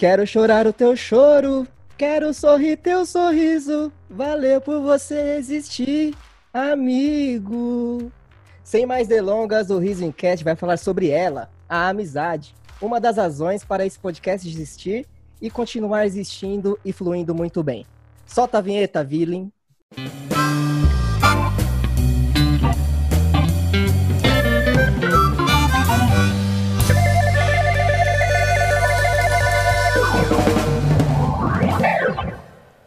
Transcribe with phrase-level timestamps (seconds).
[0.00, 1.68] Quero chorar o teu choro,
[1.98, 3.92] quero sorrir teu sorriso.
[4.08, 6.16] Valeu por você existir,
[6.54, 8.10] amigo.
[8.64, 12.54] Sem mais delongas, o Riso Enquete vai falar sobre ela, a amizade.
[12.80, 15.06] Uma das razões para esse podcast existir
[15.38, 17.84] e continuar existindo e fluindo muito bem.
[18.24, 19.52] Solta a vinheta, Villain.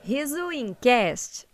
[0.05, 1.47] Riso Incast.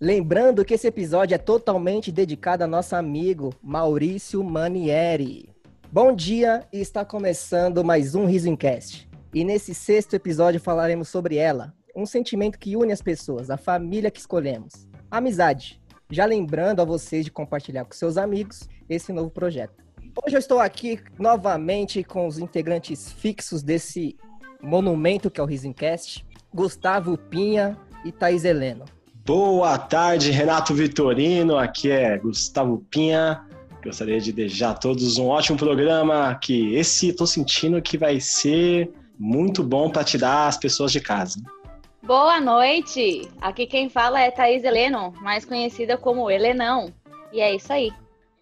[0.00, 5.48] Lembrando que esse episódio é totalmente dedicado a nosso amigo Maurício Manieri.
[5.92, 9.08] Bom dia está começando mais um Riso Incast.
[9.32, 14.10] E nesse sexto episódio falaremos sobre ela, um sentimento que une as pessoas, a família
[14.10, 15.80] que escolhemos, a amizade.
[16.10, 19.84] Já lembrando a vocês de compartilhar com seus amigos esse novo projeto.
[20.20, 24.16] Hoje eu estou aqui novamente com os integrantes fixos desse
[24.60, 28.84] monumento que é o Risencast, Gustavo Pinha e Thaís Heleno.
[29.26, 31.58] Boa tarde, Renato Vitorino.
[31.58, 33.42] Aqui é Gustavo Pinha.
[33.82, 36.32] Gostaria de desejar a todos um ótimo programa.
[36.40, 41.42] Que esse tô sentindo que vai ser muito bom para tirar as pessoas de casa.
[42.00, 43.28] Boa noite.
[43.40, 46.92] Aqui quem fala é Thaís Heleno, mais conhecida como Helenão.
[47.32, 47.90] E é isso aí.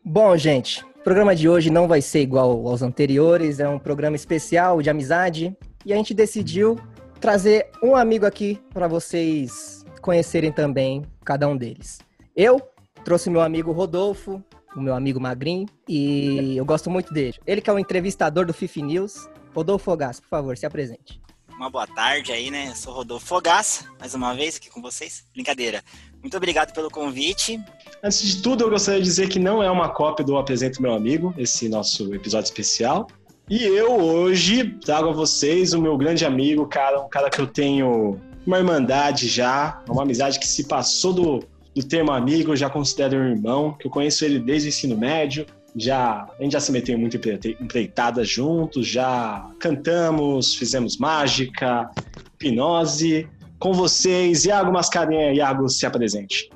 [0.04, 3.58] Bom, gente, o programa de hoje não vai ser igual aos anteriores.
[3.58, 5.56] É um programa especial de amizade
[5.86, 6.78] e a gente decidiu
[7.22, 12.00] trazer um amigo aqui para vocês conhecerem também cada um deles.
[12.34, 12.60] Eu
[13.04, 14.42] trouxe meu amigo Rodolfo,
[14.74, 17.38] o meu amigo Magrin, e eu gosto muito dele.
[17.46, 19.28] Ele que é o entrevistador do Fifi News.
[19.54, 21.22] Rodolfo Fogas, por favor, se apresente.
[21.54, 22.70] Uma boa tarde aí, né?
[22.70, 25.24] Eu sou Rodolfo Fogas, mais uma vez aqui com vocês.
[25.32, 25.80] Brincadeira.
[26.20, 27.62] Muito obrigado pelo convite.
[28.02, 30.92] Antes de tudo, eu gostaria de dizer que não é uma cópia do Apresento Meu
[30.92, 33.06] Amigo, esse nosso episódio especial.
[33.50, 37.46] E eu hoje trago a vocês o meu grande amigo, cara, um cara que eu
[37.46, 42.70] tenho uma irmandade já, uma amizade que se passou do, do termo amigo, eu já
[42.70, 46.60] considero um irmão, que eu conheço ele desde o ensino médio, já a gente já
[46.60, 51.90] se meteu muito empreitada juntos, já cantamos, fizemos mágica,
[52.34, 53.28] hipnose.
[53.58, 55.32] Com vocês, Iago Mascarenha.
[55.32, 56.50] Iago, se apresente.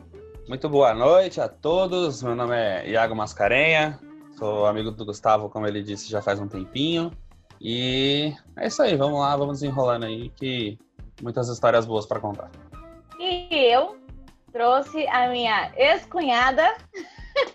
[0.48, 2.22] Muito boa noite a todos.
[2.22, 3.98] Meu nome é Iago Mascarenha,
[4.38, 7.10] Sou amigo do Gustavo, como ele disse, já faz um tempinho.
[7.60, 10.78] E é isso aí, vamos lá, vamos desenrolando aí que
[11.22, 12.50] muitas histórias boas para contar.
[13.18, 13.96] E eu
[14.52, 16.76] trouxe a minha ex-cunhada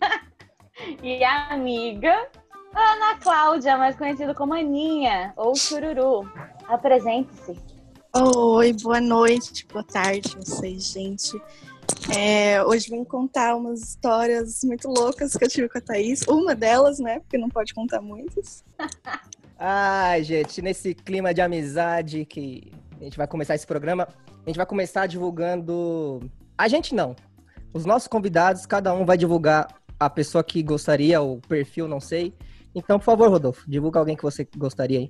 [1.03, 2.27] e amiga
[2.73, 6.27] Ana Cláudia, mais conhecida como Aninha ou Chururu.
[6.67, 7.59] Apresente-se.
[8.15, 11.39] Oi, boa noite, boa tarde, vocês, gente.
[12.17, 16.21] É, hoje vim contar umas histórias muito loucas que eu tive com a Thaís.
[16.27, 17.19] Uma delas, né?
[17.19, 18.63] Porque não pode contar muitas.
[19.57, 24.57] Ai, gente, nesse clima de amizade que a gente vai começar esse programa, a gente
[24.57, 26.19] vai começar divulgando.
[26.57, 27.15] A gente não.
[27.73, 29.67] Os nossos convidados, cada um vai divulgar
[29.99, 32.33] a pessoa que gostaria, o perfil, não sei.
[32.73, 35.09] Então, por favor, Rodolfo, divulga alguém que você gostaria aí.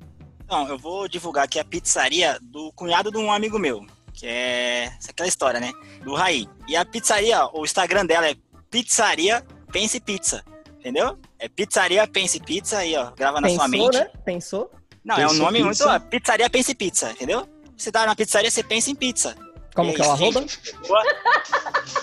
[0.50, 3.85] Não, eu vou divulgar aqui a pizzaria do cunhado de um amigo meu
[4.21, 5.71] que é aquela história, né?
[6.03, 6.47] Do Raí.
[6.67, 8.35] E a pizzaria, o Instagram dela é
[8.69, 10.43] Pizzaria Pense Pizza,
[10.79, 11.17] entendeu?
[11.39, 13.97] É Pizzaria Pense Pizza aí, ó, grava na Pensou, sua mente.
[13.97, 14.09] Né?
[14.23, 14.71] Pensou?
[15.03, 15.89] Não, Pensou é um nome pizza?
[15.89, 16.05] muito.
[16.09, 17.49] Pizzaria Pense Pizza, entendeu?
[17.75, 19.35] Você tá na pizzaria, você pensa em pizza.
[19.73, 20.45] Como E que é o arroba?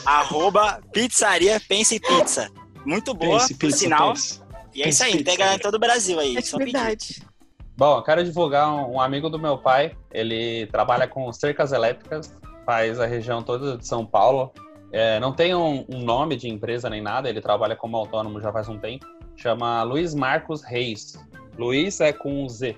[0.05, 2.51] arroba Pizzaria Pense Pizza.
[2.85, 4.13] Muito boa, Pense, por pizza, sinal.
[4.15, 4.41] pense.
[4.75, 6.37] E é isso aí, Pense pega em todo o Brasil aí.
[6.37, 7.23] É só pedir.
[7.79, 9.97] Bom, eu quero divulgar um, um amigo do meu pai.
[10.11, 14.53] Ele trabalha com cercas elétricas, faz a região toda de São Paulo.
[14.91, 18.53] É, não tem um, um nome de empresa nem nada, ele trabalha como autônomo já
[18.53, 19.07] faz um tempo.
[19.37, 21.25] Chama Luiz Marcos Reis.
[21.57, 22.77] Luiz é com um Z.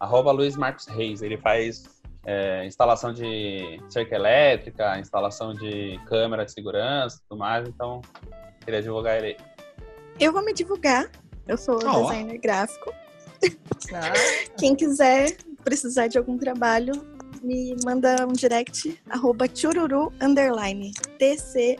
[0.00, 1.22] Arroba Luiz Marcos Reis.
[1.22, 1.84] Ele faz
[2.26, 7.68] é, instalação de cerca elétrica, instalação de câmera de segurança e tudo mais.
[7.68, 8.00] Então,
[8.64, 9.36] queria divulgar ele aí.
[10.18, 11.08] Eu vou me divulgar.
[11.46, 12.02] Eu sou ó.
[12.02, 12.92] designer gráfico.
[13.94, 14.12] Ah,
[14.58, 16.92] Quem quiser precisar de algum trabalho,
[17.42, 21.76] me manda um direct, arroba chururu, underline, T-C-H-U-R-U,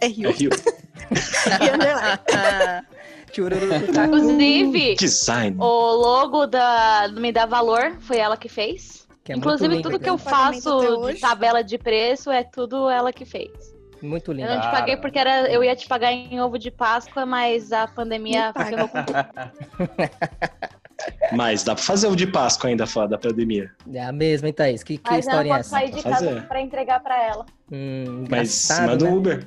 [0.00, 0.50] R-U, Rio.
[1.60, 2.86] e underline.
[3.34, 5.56] Chururu tá Inclusive, Design.
[5.58, 9.08] o logo da Me Dá Valor foi ela que fez.
[9.24, 10.14] que é Inclusive, lindo, tudo que cara.
[10.14, 13.73] eu faço de tabela de preço é tudo ela que fez.
[14.04, 14.48] Muito lindo.
[14.48, 17.72] Eu não te paguei porque era, eu ia te pagar em ovo de Páscoa, mas
[17.72, 18.98] a pandemia ferrou com.
[21.32, 23.70] Mas dá pra fazer o de Páscoa ainda fora da pandemia.
[23.92, 24.82] É a mesma, hein, Thaís?
[24.82, 25.70] Que, que Mas história é essa?
[25.70, 26.42] sair de casa fazer.
[26.46, 27.44] pra entregar pra ela.
[27.70, 29.10] Hum, Mas manda né?
[29.10, 29.46] um Uber.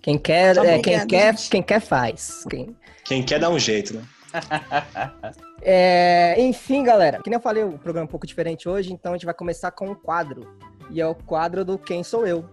[0.00, 2.44] Quem quer, é, quem Obrigada, quer, quem quer faz.
[2.48, 2.74] Quem...
[3.04, 4.02] Quem quer dá um jeito, né?
[5.64, 9.12] É, enfim, galera, que nem eu falei, o programa é um pouco diferente hoje, então
[9.12, 10.56] a gente vai começar com um quadro.
[10.90, 12.50] E é o quadro do Quem Sou Eu.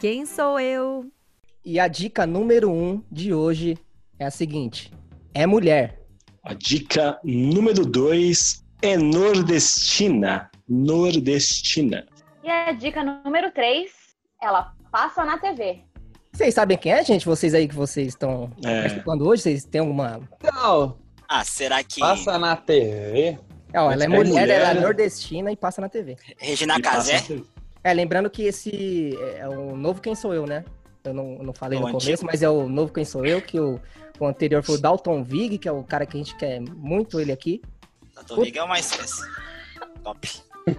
[0.00, 1.06] Quem sou eu?
[1.64, 3.76] E a dica número um de hoje
[4.18, 4.90] é a seguinte:
[5.34, 6.00] é mulher.
[6.42, 10.50] A dica número 2 é nordestina.
[10.68, 12.06] Nordestina.
[12.42, 13.90] E a dica número 3,
[14.40, 15.80] ela passa na TV.
[16.32, 17.26] Vocês sabem quem é, gente?
[17.26, 18.82] Vocês aí que vocês estão É.
[18.82, 20.20] participando hoje, vocês têm alguma.
[20.42, 20.96] Não,
[21.28, 23.38] Ah, será que passa na TV.
[23.72, 26.16] É, ó, ela é, É mulher, mulher, ela é nordestina e passa na TV.
[26.38, 27.42] Regina passa- Casé?
[27.82, 30.64] É, lembrando que esse é o novo Quem Sou Eu, né?
[31.02, 32.02] Eu não, não falei O no antigo.
[32.02, 33.80] começo, mas é o novo Quem Sou Eu, que o,
[34.18, 37.18] o anterior foi o Dalton Vig, que é o cara que a gente quer muito
[37.18, 37.62] ele aqui.
[38.14, 39.22] Da Tovig é o mais esse.
[40.02, 40.30] top.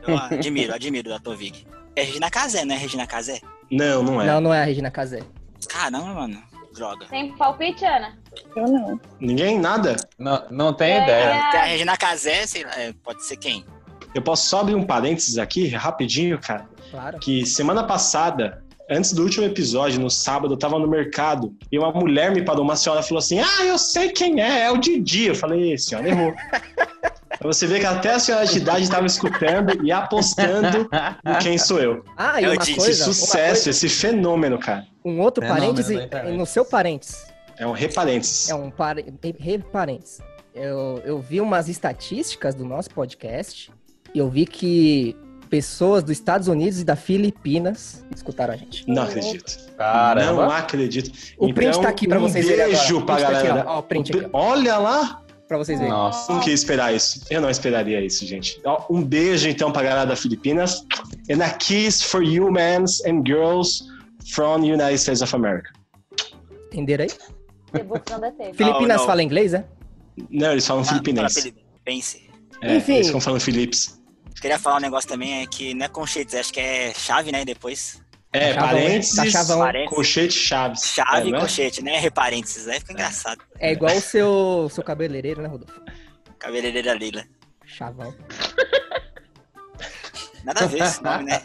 [0.07, 1.65] Eu admiro, admiro da Tovig.
[1.95, 2.75] É Regina Casé, né?
[2.77, 3.41] Regina Casé?
[3.71, 4.27] Não, não é.
[4.27, 5.21] Não, não é a Regina Casé.
[5.67, 6.41] Caramba, mano.
[6.73, 7.05] Droga.
[7.07, 8.17] Tem palpite, Ana?
[8.55, 9.01] Eu não.
[9.19, 9.59] Ninguém?
[9.59, 9.95] Nada?
[10.17, 11.03] Não, não tenho É.
[11.03, 11.49] ideia.
[11.51, 13.65] Tem a Regina Casé, sei lá, é, pode ser quem?
[14.13, 16.69] Eu posso só abrir um parênteses aqui, rapidinho, cara.
[16.91, 17.17] Claro.
[17.19, 21.91] Que semana passada, antes do último episódio, no sábado, eu tava no mercado e uma
[21.91, 25.27] mulher me parou, uma senhora falou assim: Ah, eu sei quem é, é o Didi.
[25.27, 26.33] Eu falei, senhora errou.
[27.43, 30.87] Você ver que até a senhora de idade estava escutando e apostando
[31.25, 32.03] em quem sou eu.
[32.15, 34.85] Ah, e uma Didi, coisa, Esse uma sucesso, coisa, esse fenômeno, cara.
[35.03, 36.37] um outro Fenômeno parêntese, da internet.
[36.37, 37.25] no seu parênteses.
[37.57, 38.49] É um reparênteses.
[38.49, 39.05] É um pare...
[39.39, 40.19] re- parênteses.
[40.53, 43.71] Eu, eu vi umas estatísticas do nosso podcast
[44.13, 45.15] e eu vi que
[45.51, 48.87] pessoas dos Estados Unidos e da Filipinas escutaram a gente.
[48.87, 49.57] Não acredito.
[49.77, 50.45] Caramba.
[50.45, 51.11] Não acredito.
[51.37, 52.77] O print tá aqui pra um vocês verem agora.
[52.79, 53.69] beijo pra print tá aqui, galera.
[53.69, 53.75] ó.
[53.75, 54.39] Ó, o print aqui, ó.
[54.51, 55.21] Olha lá.
[55.49, 55.93] Pra vocês verem.
[55.93, 56.31] Nossa.
[56.31, 57.25] Não queria esperar isso.
[57.29, 58.61] Eu não esperaria isso, gente.
[58.63, 60.85] Ó, Um beijo, então, pra galera da Filipinas.
[61.29, 63.83] And a kiss for you, mans and girls
[64.33, 65.69] from United States of America.
[66.71, 67.11] Entenderam aí?
[68.53, 69.05] Filipinas não.
[69.05, 69.65] fala inglês, né?
[70.29, 71.39] Não, eles falam filipinense.
[71.39, 72.29] Ah, Filipense.
[72.61, 72.93] É, Enfim.
[72.95, 74.00] Eles ficam falando Philips.
[74.39, 77.43] Queria falar um negócio também, é que não é conchetes, acho que é chave, né?
[77.45, 77.99] Depois.
[78.33, 79.59] É, Chavão, parênteses, tá chavão.
[79.59, 79.95] Parênteses.
[79.95, 80.83] colchete, chaves.
[80.85, 81.39] Chave é, e né?
[81.39, 81.99] colchete, né?
[81.99, 82.67] Reparênteses.
[82.67, 83.41] Aí fica engraçado.
[83.59, 85.81] É igual o seu, seu cabeleireiro, né, Rodolfo?
[86.39, 87.25] Cabeleireira Lila.
[87.65, 88.15] Chavão.
[90.45, 91.41] Nada a ver esse nome, né?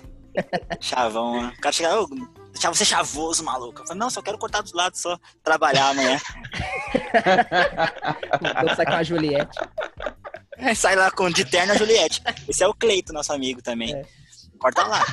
[0.80, 1.42] Chavão.
[1.42, 1.52] né?
[1.58, 2.06] O cara chega, ô,
[2.52, 3.82] deixar você chavoso, maluco.
[3.82, 6.18] Eu falei, não, só quero cortar dos lados, só trabalhar amanhã.
[8.40, 9.58] Então sai com a Juliette.
[10.58, 12.22] Aí Sai lá com de terno a Juliette.
[12.48, 13.94] Esse é o Cleito, nosso amigo também.
[13.94, 14.02] É.
[14.58, 15.04] Corta lá.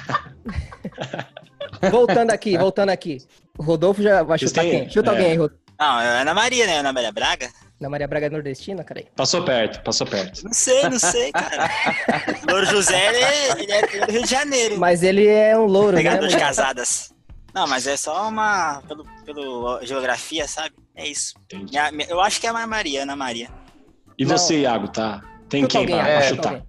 [1.92, 3.18] Voltando aqui, voltando aqui.
[3.58, 4.90] O Rodolfo já vai chutar quem?
[4.90, 5.14] Chuta é.
[5.14, 5.62] alguém aí, Rodolfo.
[5.80, 6.78] Não, é Ana Maria, né?
[6.80, 7.50] Ana Maria Braga?
[7.80, 9.08] Na Maria Braga Nordestina, cara aí.
[9.16, 10.44] Passou perto, passou perto.
[10.46, 11.70] Não sei, não sei, cara.
[12.50, 14.78] Louro José, ele é, ele é- é do Rio de Janeiro.
[14.80, 15.98] Mas ele é um louro, né?
[15.98, 16.48] Pegador de mulher?
[16.48, 17.14] casadas.
[17.54, 18.82] Não, mas é só uma.
[18.88, 20.74] Pelo, pelo geografia, sabe?
[20.96, 21.34] É isso.
[21.52, 23.50] Minha- minha- eu acho que é a Maria, Ana Maria.
[24.18, 24.38] E Não.
[24.38, 25.22] você, Iago, tá?
[25.54, 26.50] Tem quem pra, É, chuta chutar?
[26.54, 26.68] alguém.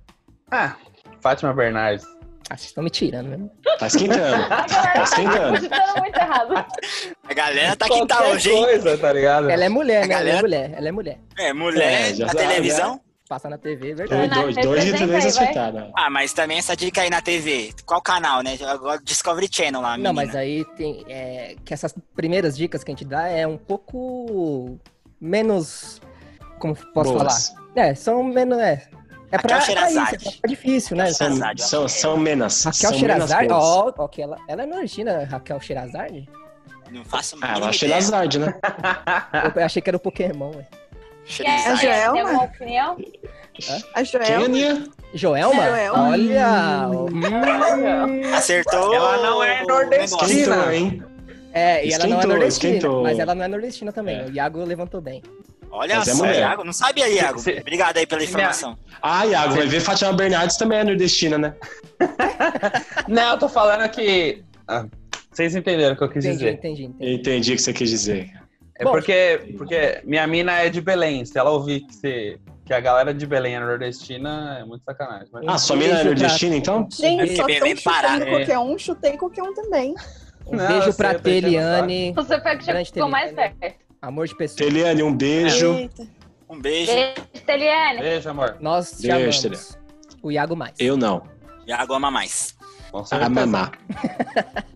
[0.50, 0.76] Ah,
[1.20, 2.04] Fátima Bernardes.
[2.50, 3.48] Ah, vocês estão me tirando, né?
[3.78, 4.48] Tá esquentando.
[4.48, 5.60] Tá esquentando.
[5.98, 6.54] Muito errado.
[7.28, 8.62] A galera tá que tá hoje, hein?
[8.64, 9.50] coisa, tá ligado?
[9.50, 10.14] Ela é mulher, A né?
[10.14, 11.18] Ela é galera- mulher, ela é mulher.
[11.38, 13.00] É, mulher É, na sabe, televisão.
[13.26, 14.32] Passa na TV, é Dois, verdade.
[14.34, 15.90] Ana, dois, dois de três acertaram.
[15.96, 17.72] Ah, mas também essa dica aí na TV.
[17.86, 18.56] Qual canal, né?
[18.68, 20.10] Agora Discovery Channel lá, menina.
[20.10, 21.04] Não, mas aí tem.
[21.08, 24.78] É, que essas primeiras dicas que a gente dá é um pouco
[25.18, 26.00] menos.
[26.58, 27.48] Como posso Boas.
[27.48, 27.63] falar?
[27.76, 28.58] É, são menos.
[28.58, 28.82] É,
[29.32, 31.12] é pra, isso, é pra difícil, né?
[31.12, 31.36] São-.
[31.56, 32.64] São, são menos.
[32.64, 33.30] Raquel são coisas.
[33.50, 36.28] ó, ó, que ela, ela é nordestina, Raquel Sherazade?
[36.92, 38.00] Não faço Ah, mínima achei ideia.
[38.00, 38.54] Lazard, né?
[39.56, 40.66] Eu achei que era o Pokémon, ué.
[41.24, 41.68] Sherazade.
[41.70, 42.50] A Joelma?
[43.94, 44.68] A Joelma.
[45.14, 45.62] Joelma?
[45.64, 46.08] Joelma.
[46.10, 46.88] Olha!
[46.88, 48.94] hum, Acertou.
[48.94, 50.22] Ela não é nordestina.
[50.26, 51.02] Esquentou, hein?
[51.52, 53.02] é, e ela não é Esquentou, nordestina, esquentou.
[53.02, 54.20] mas ela não é nordestina também.
[54.20, 54.24] É.
[54.26, 55.22] O Iago levantou bem.
[55.76, 56.36] Olha Mas é só, mulher.
[56.38, 56.64] Iago.
[56.64, 57.38] Não sabia, Iago.
[57.38, 58.78] Se- se- Obrigado aí pela informação.
[59.02, 61.54] Ah, Iago, vai ver Fátima Bernardes também é nordestina, né?
[63.08, 64.42] Não, eu tô falando que.
[64.68, 64.86] Ah,
[65.30, 66.52] vocês entenderam o que eu quis Entendi, dizer.
[66.54, 67.14] entendi, entendi.
[67.14, 68.30] Entendi o que você quis dizer.
[68.78, 68.92] É Bom.
[68.92, 71.24] porque, porque minha mina é de Belém.
[71.24, 75.28] Se ela ouvir que, se- que a galera de Belém é nordestina, é muito sacanagem.
[75.32, 76.88] Mas- Ah, sua mina é nordestina, então?
[76.90, 78.30] Gente, só Belém estão chutando é.
[78.30, 79.94] qualquer um, chutei qualquer um também.
[80.46, 82.12] Um Não, beijo pra Teliane.
[82.14, 83.83] Você foi que chegou mais perto.
[84.04, 84.58] Amor de pessoa.
[84.58, 85.72] Teliane, um beijo.
[85.74, 86.06] Eita.
[86.48, 86.92] Um beijo.
[86.92, 87.14] Beijo,
[87.46, 88.00] Teliane.
[88.00, 88.56] Beijo, amor.
[88.60, 89.78] Nós te Beijo, amamos.
[90.22, 90.74] O Iago mais.
[90.78, 91.22] Eu não.
[91.66, 92.54] Iago ama mais.
[92.92, 93.30] Com A certeza.
[93.30, 93.72] mamá.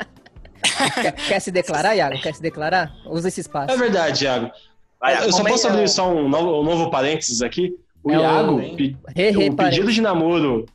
[1.02, 2.20] Quer, quer se declarar, Iago?
[2.20, 2.92] Quer se declarar?
[3.06, 3.70] Usa esse espaço.
[3.73, 4.50] É verdade, Iago.
[5.00, 7.75] Vai, eu só posso abrir só um novo, um novo parênteses aqui.
[8.02, 8.97] O É o- Iago, Re,
[9.30, 10.66] re, o pedido de namoro, O,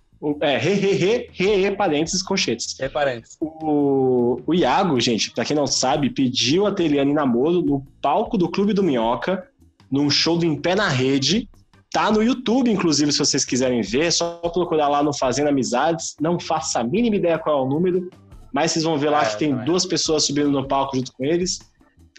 [0.42, 2.76] é, re, re, re, re, re, parênteses, colchetes.
[2.80, 3.38] Reparentes.
[3.42, 8.50] O, o Iago, gente, pra quem não sabe, pediu a Teliane namoro no palco do
[8.50, 9.48] Clube do Minhoca,
[9.92, 11.50] num show do Em Pé na Rede.
[11.92, 14.06] Tá no YouTube, inclusive, se vocês quiserem ver.
[14.06, 16.16] É só procurar lá no Fazendo Amizades.
[16.20, 18.10] Não faço a mínima ideia qual é o número,
[18.52, 19.66] mas vocês vão ver lá É, que tem também.
[19.66, 21.60] duas pessoas subindo no palco junto com eles.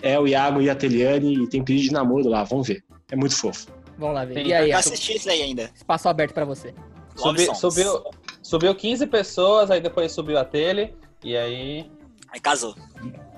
[0.03, 2.85] É o Iago e a Teliane, e tem pedido de namoro lá, vamos ver.
[3.11, 3.67] É muito fofo.
[3.99, 4.47] Vamos lá ver.
[4.47, 5.71] E aí, Eu assisti isso aí ainda.
[5.75, 6.73] espaço aberto pra você.
[7.17, 8.05] Subi- subiu,
[8.43, 11.91] subiu 15 pessoas, aí depois subiu a tele, e aí.
[12.31, 12.75] Aí casou.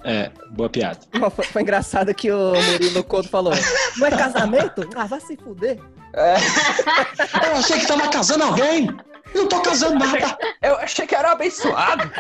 [0.05, 1.01] É, boa piada.
[1.35, 3.53] Foi, foi engraçado que o Murilo Couto falou:
[3.97, 4.89] Não é casamento?
[4.95, 5.79] Ah, vai se fuder.
[6.15, 6.35] É,
[7.51, 8.89] Eu achei que tava casando alguém!
[9.35, 10.39] Eu não tô casando nada!
[10.63, 12.11] eu achei que era abençoado.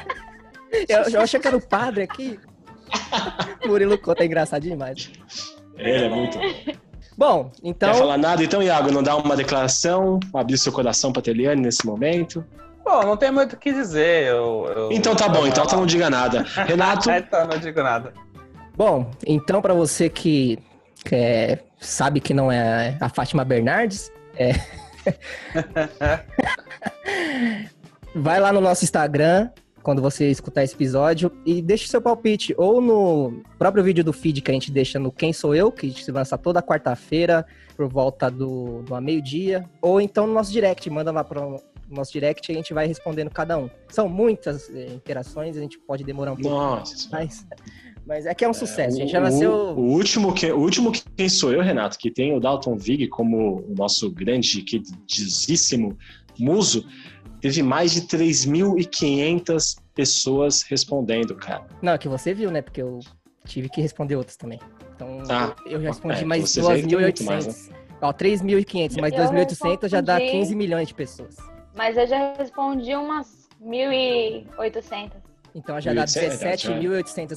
[0.88, 2.38] Eu, eu achei que era o padre aqui.
[3.64, 5.10] Murilo Couto é engraçado demais.
[5.76, 6.38] Ele é muito.
[7.16, 7.92] Bom, então.
[7.92, 8.44] Quer falar nada?
[8.44, 12.44] Então, Iago, não dá uma declaração, abrir seu coração pra Teliane nesse momento?
[12.85, 14.28] Bom, não tem muito o que dizer.
[14.28, 16.42] Eu, eu- Então tá bom, então tu não diga nada.
[16.66, 18.12] Renato, Então não digo nada.
[18.76, 20.58] Bom, então pra você que,
[21.04, 24.52] que é- sabe que não é a Fátima Bernardes, é...
[28.14, 29.49] vai lá no nosso Instagram
[29.87, 34.40] quando você escutar esse episódio e deixe seu palpite ou no próprio vídeo do feed
[34.40, 37.47] que a gente deixa no Quem Sou Eu, que a gente se lança toda quarta-feira
[37.76, 41.40] por volta do, do meio-dia, ou então no nosso direct, manda lá para
[41.88, 43.71] nosso direct e a gente vai respondendo cada um.
[43.88, 47.09] São muitas eh, interações, a gente pode demorar um pouco nossa.
[47.12, 47.47] mais.
[48.05, 48.97] Mas é que é um sucesso.
[48.97, 49.52] a gente O- já nasceu.
[49.52, 52.76] O, o último que, o último que quem sou eu, Renato, que tem o Dalton
[52.76, 55.97] Vig como o nosso grande, queridíssimo
[56.38, 56.85] muso,
[57.40, 61.64] teve mais de 3.500 pessoas respondendo, cara.
[61.83, 62.62] Não, é que você viu, né?
[62.62, 63.00] Porque eu
[63.45, 64.59] tive que responder outras também.
[64.95, 67.73] Então, Ah, eu já respondi é, mais você vê que tem muito mais, 2.800.
[68.02, 70.38] Ó, 3.500 mais Eu 2.800 já dá respondi.
[70.38, 71.37] 15 milhões de pessoas.
[71.75, 75.12] Mas eu já respondi umas 1.800.
[75.55, 76.38] Então já dá 1.800,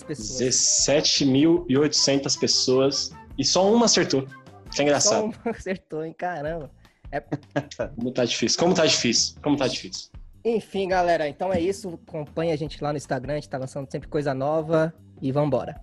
[0.01, 0.39] 17.800 pessoas.
[0.41, 4.27] 17.800 pessoas e só uma acertou.
[4.73, 5.33] Que é engraçado.
[5.33, 6.13] Só um acertou, hein?
[6.17, 6.69] Caramba.
[7.95, 8.59] Como tá difícil.
[8.59, 9.35] Como tá difícil.
[9.41, 10.09] Como tá difícil.
[10.43, 11.99] Enfim, galera, então é isso.
[12.07, 15.79] Acompanhe a gente lá no Instagram, a gente tá lançando sempre coisa nova e vambora.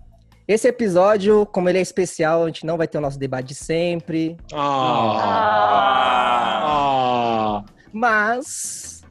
[0.47, 3.55] Esse episódio, como ele é especial, a gente não vai ter o nosso debate de
[3.55, 5.37] sempre, Ah.
[6.63, 7.65] Ah.
[7.91, 9.03] Mas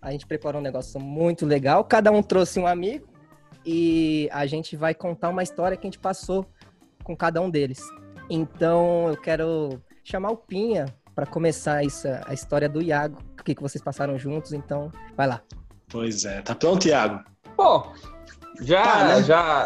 [0.00, 1.84] a gente preparou um negócio muito legal.
[1.84, 3.06] Cada um trouxe um amigo
[3.66, 6.46] e a gente vai contar uma história que a gente passou
[7.02, 7.82] com cada um deles.
[8.28, 10.86] Então eu quero chamar o Pinha
[11.20, 14.54] para começar essa, a história do Iago, o que, que vocês passaram juntos.
[14.54, 15.42] Então, vai lá.
[15.90, 16.40] Pois é.
[16.40, 17.20] Tá pronto, Iago?
[17.58, 17.92] Bom,
[18.62, 19.22] já, Tá, né?
[19.22, 19.64] já,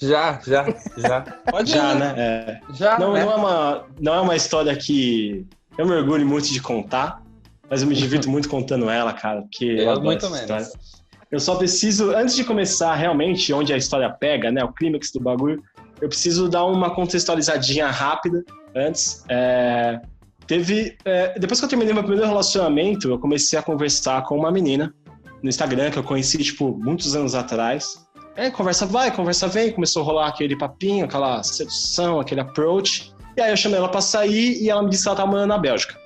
[0.00, 0.64] já, já,
[0.96, 1.20] já.
[1.50, 1.98] Pode Já, ir.
[1.98, 2.14] né?
[2.16, 2.60] É.
[2.74, 3.24] Já, Não, né?
[3.24, 5.44] não, é uma, não é uma história que
[5.76, 7.20] eu me orgulho muito de contar,
[7.68, 10.68] mas eu me divirto muito contando ela, cara, porque eu, Eu adoro muito essa menos.
[10.68, 10.94] história.
[11.28, 15.18] Eu só preciso, antes de começar realmente onde a história pega, né, o clímax do
[15.18, 15.60] bagulho,
[16.00, 18.44] eu preciso dar uma contextualizadinha rápida
[18.76, 19.24] antes.
[19.28, 20.00] É,
[20.46, 24.50] teve, é, depois que eu terminei meu primeiro relacionamento, eu comecei a conversar com uma
[24.50, 24.94] menina
[25.42, 28.04] no Instagram que eu conheci, tipo, muitos anos atrás.
[28.36, 33.12] É, conversa vai, conversa vem, começou a rolar aquele papinho, aquela sedução, aquele approach.
[33.36, 35.48] E aí eu chamei ela pra sair e ela me disse que ela tava morando
[35.48, 35.98] na Bélgica.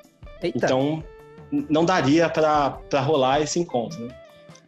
[0.43, 1.03] Eita, Então,
[1.51, 4.15] não daria pra, pra rolar esse encontro, né?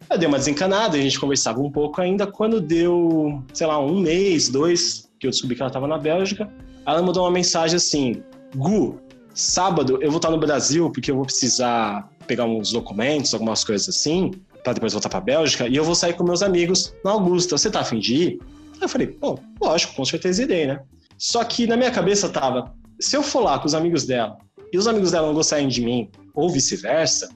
[0.09, 2.27] Eu dei uma desencanada, a gente conversava um pouco ainda.
[2.27, 6.51] Quando deu, sei lá, um mês, dois, que eu descobri que ela tava na Bélgica,
[6.85, 8.23] ela mandou uma mensagem assim:
[8.55, 8.99] Gu,
[9.33, 13.89] sábado eu vou estar no Brasil porque eu vou precisar pegar uns documentos, algumas coisas
[13.89, 14.31] assim,
[14.63, 17.57] pra depois voltar pra Bélgica, e eu vou sair com meus amigos na Augusta.
[17.57, 18.39] Você tá afim de ir?
[18.79, 20.79] Eu falei: pô, lógico, com certeza irei, né?
[21.17, 24.37] Só que na minha cabeça tava: se eu for lá com os amigos dela
[24.71, 27.29] e os amigos dela não gostarem de mim, ou vice-versa,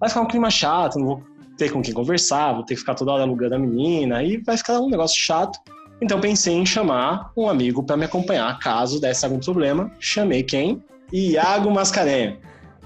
[0.00, 1.22] vai ficar um clima chato, não vou
[1.56, 4.56] ter com quem conversar, vou ter que ficar toda hora alugando a menina, e vai
[4.56, 5.58] ficar um negócio chato.
[6.00, 9.90] Então pensei em chamar um amigo para me acompanhar caso desse algum problema.
[9.98, 10.82] Chamei quem?
[11.12, 12.38] Iago Mascarenha.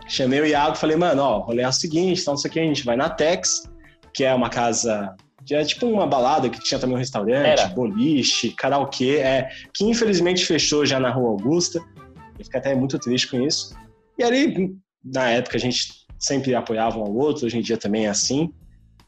[0.08, 2.52] Chamei o Iago e falei, mano, ó, rolê é o seguinte, então não sei o
[2.52, 3.70] que, a gente vai na Tex,
[4.12, 5.14] que é uma casa,
[5.50, 7.68] é tipo uma balada que tinha também um restaurante, Era.
[7.68, 11.78] boliche, karaokê, é, que infelizmente fechou já na Rua Augusta.
[12.38, 13.74] Eu fiquei até muito triste com isso.
[14.18, 14.74] E ali,
[15.04, 15.88] na época, a gente
[16.18, 18.52] sempre apoiava um ao outro, hoje em dia também é assim.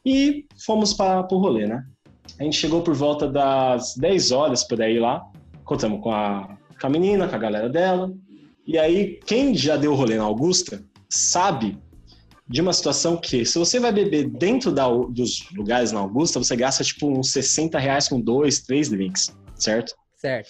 [0.05, 1.83] E fomos para o rolê, né?
[2.39, 5.23] A gente chegou por volta das 10 horas por aí lá.
[5.63, 8.11] Contamos com a, com a menina, com a galera dela.
[8.65, 11.77] E aí, quem já deu rolê na Augusta sabe
[12.47, 16.55] de uma situação que, se você vai beber dentro da- dos lugares na Augusta, você
[16.55, 19.93] gasta tipo uns 60 reais com dois, três drinks, certo?
[20.19, 20.49] certo.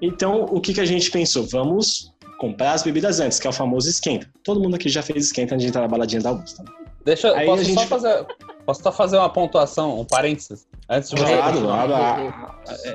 [0.00, 1.46] Então, o que, que a gente pensou?
[1.46, 4.28] Vamos comprar as bebidas antes, que é o famoso esquenta.
[4.42, 6.62] Todo mundo aqui já fez esquenta antes de entrar na baladinha da Augusta.
[6.62, 6.70] né?
[7.04, 7.36] Deixa eu.
[7.36, 8.26] Aí Posso a gente- só fazer.
[8.66, 10.66] Posso só fazer uma pontuação, um parênteses?
[10.88, 11.36] Antes de você.
[11.36, 11.58] Claro,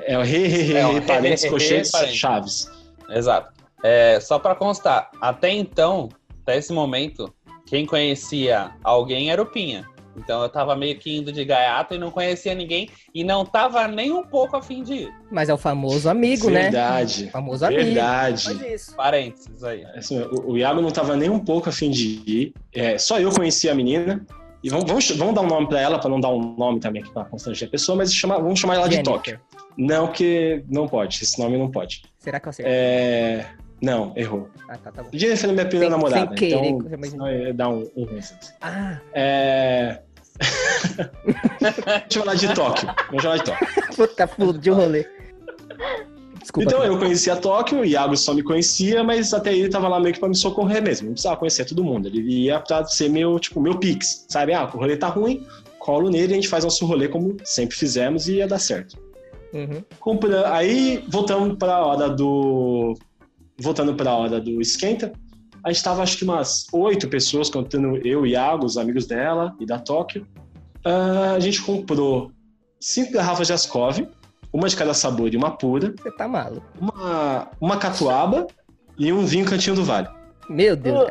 [0.06, 2.20] É o re, re, re, É, re, re, parênteses, re, re, colchetes, parênteses.
[2.20, 2.72] chaves.
[3.10, 3.54] Exato.
[3.84, 6.10] É, só pra constar, até então,
[6.44, 7.34] até esse momento,
[7.66, 9.86] quem conhecia alguém era o Pinha.
[10.18, 13.88] Então eu tava meio que indo de gaiato e não conhecia ninguém e não tava
[13.88, 15.14] nem um pouco afim de ir.
[15.30, 16.64] Mas é o famoso amigo, né?
[16.64, 17.30] Verdade.
[17.30, 17.84] Famoso amigo.
[17.84, 18.74] Verdade.
[18.74, 18.96] Isso.
[18.96, 19.86] Parênteses aí.
[19.96, 22.54] Assim, o, o Iago não tava nem um pouco afim de ir.
[22.74, 24.26] É, só eu conhecia a menina.
[24.64, 27.04] E vamos, vamos, vamos dar um nome pra ela, pra não dar um nome também
[27.04, 29.14] aqui pra constranger a pessoa, mas chamar- vamos chamar ela de Jennifer.
[29.14, 29.40] Tóquio.
[29.78, 31.22] Não, porque não pode.
[31.22, 32.02] Esse nome não pode.
[32.18, 32.74] Será que eu acertei?
[32.74, 33.46] É...
[33.82, 34.50] Não, errou.
[34.70, 35.10] Ah, tá, tá bom.
[35.14, 36.28] Jennifer é minha primeira Sem- namorada.
[36.30, 38.08] sem querer, então, ia dar um, um.
[38.62, 40.02] Ah, É...
[41.60, 42.90] Deixa eu falar de Tóquio.
[43.08, 43.68] Vamos falar de Tóquio.
[43.96, 45.06] puta, fudeu o rolê.
[46.40, 46.70] Desculpa.
[46.70, 46.92] Então Pinha.
[46.92, 50.20] eu conhecia Tóquio, o Iago só me conhecia, mas até ele tava lá meio que
[50.20, 51.08] pra me socorrer mesmo.
[51.08, 52.08] Não precisava conhecer todo mundo.
[52.08, 54.54] Ele ia pra ser meu, tipo, meu pix, sabe?
[54.54, 55.46] Ah, o rolê tá ruim,
[55.80, 58.98] colo nele, a gente faz nosso rolê como sempre fizemos e ia dar certo.
[59.54, 59.84] Uhum.
[60.00, 60.54] Compra...
[60.54, 62.94] Aí voltamos pra hora do.
[63.60, 65.12] Voltando pra hora do esquenta.
[65.64, 69.66] A gente tava acho que umas oito pessoas, contando eu, Iago, os amigos dela e
[69.66, 70.26] da Tóquio.
[70.86, 72.32] Ah, a gente comprou
[72.80, 74.08] cinco garrafas de Ascov,
[74.54, 76.66] uma de cada sabor e uma pura Você tá maluco.
[76.80, 78.48] uma, uma catuaba
[78.98, 80.08] e um vinho Cantinho do Vale.
[80.50, 81.10] Meu Deus.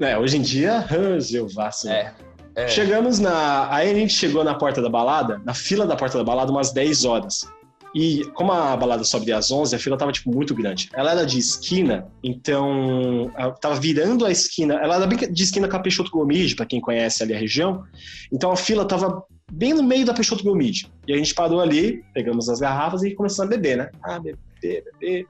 [0.00, 0.84] É, hoje em dia,
[1.20, 1.94] Jeová, Senhor.
[1.94, 2.14] É.
[2.56, 2.68] é.
[2.68, 3.72] Chegamos na.
[3.72, 6.72] Aí a gente chegou na porta da balada, na fila da porta da balada, umas
[6.72, 7.48] 10 horas.
[7.94, 10.88] E como a balada só abria às 11, a fila tava, tipo, muito grande.
[10.94, 13.30] Ela era de esquina, então...
[13.36, 14.74] Ela tava virando a esquina.
[14.74, 17.84] Ela era bem de esquina com a Peixoto Gomide, pra quem conhece ali a região.
[18.32, 20.90] Então a fila tava bem no meio da Peixoto Gomide.
[21.06, 23.90] E a gente parou ali, pegamos as garrafas e começamos a beber, né?
[24.02, 24.38] Ah, beber,
[24.98, 25.26] beber.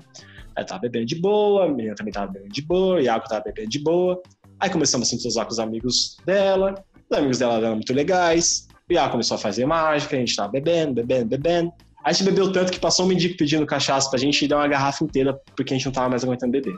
[0.54, 3.42] Aí tava bebendo de boa, a menina também tava bebendo de boa, o Iago tava
[3.42, 4.22] bebendo de boa.
[4.60, 6.74] Aí começamos a se entusiasmar com os amigos dela,
[7.10, 8.68] os amigos dela eram muito legais.
[8.88, 11.72] O Iago começou a fazer mágica, a gente tava bebendo, bebendo, bebendo.
[12.04, 14.58] Aí a gente bebeu tanto que passou um mendigo pedindo cachaça pra gente e deu
[14.58, 16.74] uma garrafa inteira, porque a gente não tava mais aguentando beber.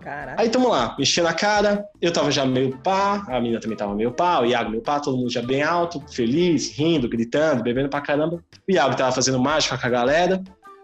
[0.00, 0.40] Caralho.
[0.40, 3.94] Aí tamo lá, enchendo a cara, eu tava já meio pá, a menina também tava
[3.94, 7.88] meio pá, o Iago meio pá, todo mundo já bem alto, feliz, rindo, gritando, bebendo
[7.88, 8.42] pra caramba.
[8.68, 10.42] O Iago tava fazendo mágica com a galera.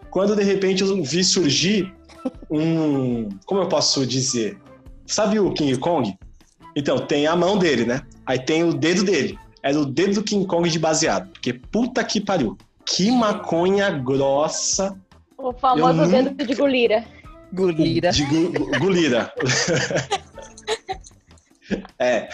[0.09, 1.93] Quando de repente eu vi surgir
[2.49, 3.29] um.
[3.45, 4.57] Como eu posso dizer?
[5.05, 6.17] Sabe o King Kong?
[6.75, 8.01] Então, tem a mão dele, né?
[8.25, 9.37] Aí tem o dedo dele.
[9.61, 11.29] Era o dedo do King Kong de baseado.
[11.31, 12.57] Porque puta que pariu.
[12.95, 14.97] Que maconha grossa.
[15.37, 17.05] O famoso Eu dedo nunca- de Gulira.
[17.53, 18.11] Gulira.
[18.11, 19.31] De gu- gu- gulira.
[21.97, 22.29] é.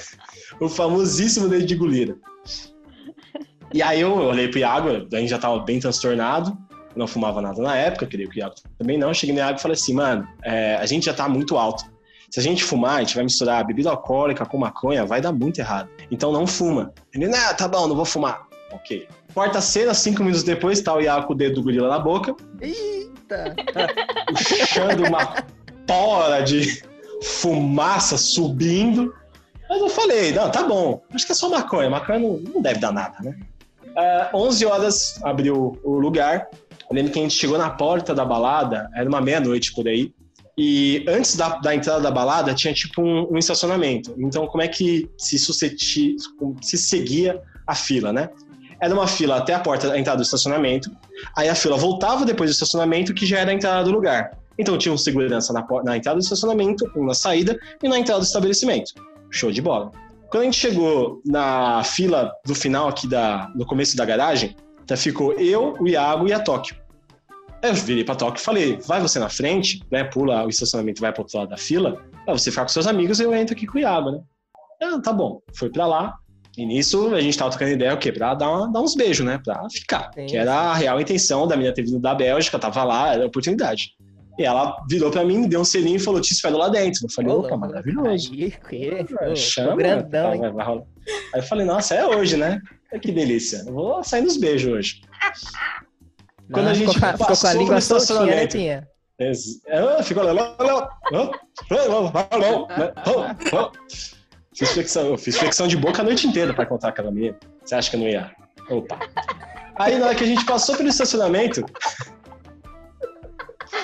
[0.60, 2.16] O famosíssimo dedo de gulira.
[3.74, 6.58] E aí eu olhei pro Iago, a gente já tava bem transtornado.
[6.96, 9.14] Não fumava nada na época, creio que o Iago também não.
[9.14, 11.84] Cheguei no Iago e falei assim, mano, é, a gente já tá muito alto.
[12.32, 15.60] Se a gente fumar, a gente vai misturar bebida alcoólica com maconha, vai dar muito
[15.60, 15.90] errado.
[16.10, 16.94] Então não fuma.
[17.14, 18.48] Ele, não, tá bom, não vou fumar.
[18.72, 19.08] Ok.
[19.36, 22.34] Quarta cena, cinco minutos depois, tá o Iago com o dedo do gorila na boca,
[22.62, 23.54] Eita.
[24.32, 25.44] puxando uma
[25.86, 26.82] tora de
[27.22, 29.14] fumaça subindo.
[29.70, 31.04] Mas eu falei, não, tá bom.
[31.14, 31.90] Acho que é só maconha.
[31.90, 33.38] Maconha não, não deve dar nada, né?
[33.98, 36.48] Ah, 11 horas abriu o lugar.
[36.90, 40.14] Eu lembro que a gente chegou na porta da balada, era uma meia-noite por aí.
[40.58, 44.16] E antes da, da entrada da balada tinha tipo um, um estacionamento.
[44.18, 48.30] Então, como é que se, se seguia a fila, né?
[48.80, 50.92] Era uma fila até a porta da entrada do estacionamento.
[51.36, 54.38] Aí a fila voltava depois do estacionamento, que já era a entrada do lugar.
[54.58, 58.22] Então tinha um segurança na, na entrada do estacionamento, um na saída e na entrada
[58.22, 58.94] do estabelecimento.
[59.30, 59.92] Show de bola.
[60.30, 64.98] Quando a gente chegou na fila do final aqui da, no começo da garagem, tá,
[64.98, 66.76] ficou eu, o Iago e a Tóquio.
[67.62, 70.04] Aí eu virei pra Tóquio e falei, vai você na frente, né?
[70.04, 72.02] Pula o estacionamento e vai pro outro lado da fila.
[72.26, 74.20] Pra você ficar com seus amigos, eu entro aqui com o Iago, né?
[74.82, 75.42] Ah, tá bom.
[75.54, 76.16] Foi pra lá.
[76.58, 78.12] E nisso a gente tava trocando ideia, o quê?
[78.12, 79.40] Pra dar, uma- dar uns beijos, né?
[79.44, 80.10] Pra ficar.
[80.14, 83.24] Sim, que era a real intenção da minha ter vindo da Bélgica, tava lá, era
[83.24, 83.92] a oportunidade.
[84.38, 87.06] E ela virou pra mim, deu um selinho e falou: Te espero lá dentro.
[87.06, 88.32] Eu falei: Ô, opa, maravilhoso.
[88.34, 88.90] Aí, que?
[89.20, 90.42] Ah, Ô, Chama, tô grandão, tá, hein?
[90.42, 90.84] vai- vai rolar.
[91.34, 92.60] Aí eu falei: Nossa, é hoje, né?
[93.02, 93.64] Que delícia.
[93.66, 95.02] Eu vou sair nos beijos hoje.
[96.52, 98.48] Quando a gente ficou, com a- ficou com a passou língua soltinha, né,
[103.28, 103.72] Ah, Ficou
[104.56, 107.36] Fiz flexão, eu fiz flexão de boca a noite inteira para contar aquela minha.
[107.64, 108.32] Você acha que eu não ia?
[108.70, 108.98] Opa.
[109.76, 111.66] Aí na hora que a gente passou pelo estacionamento.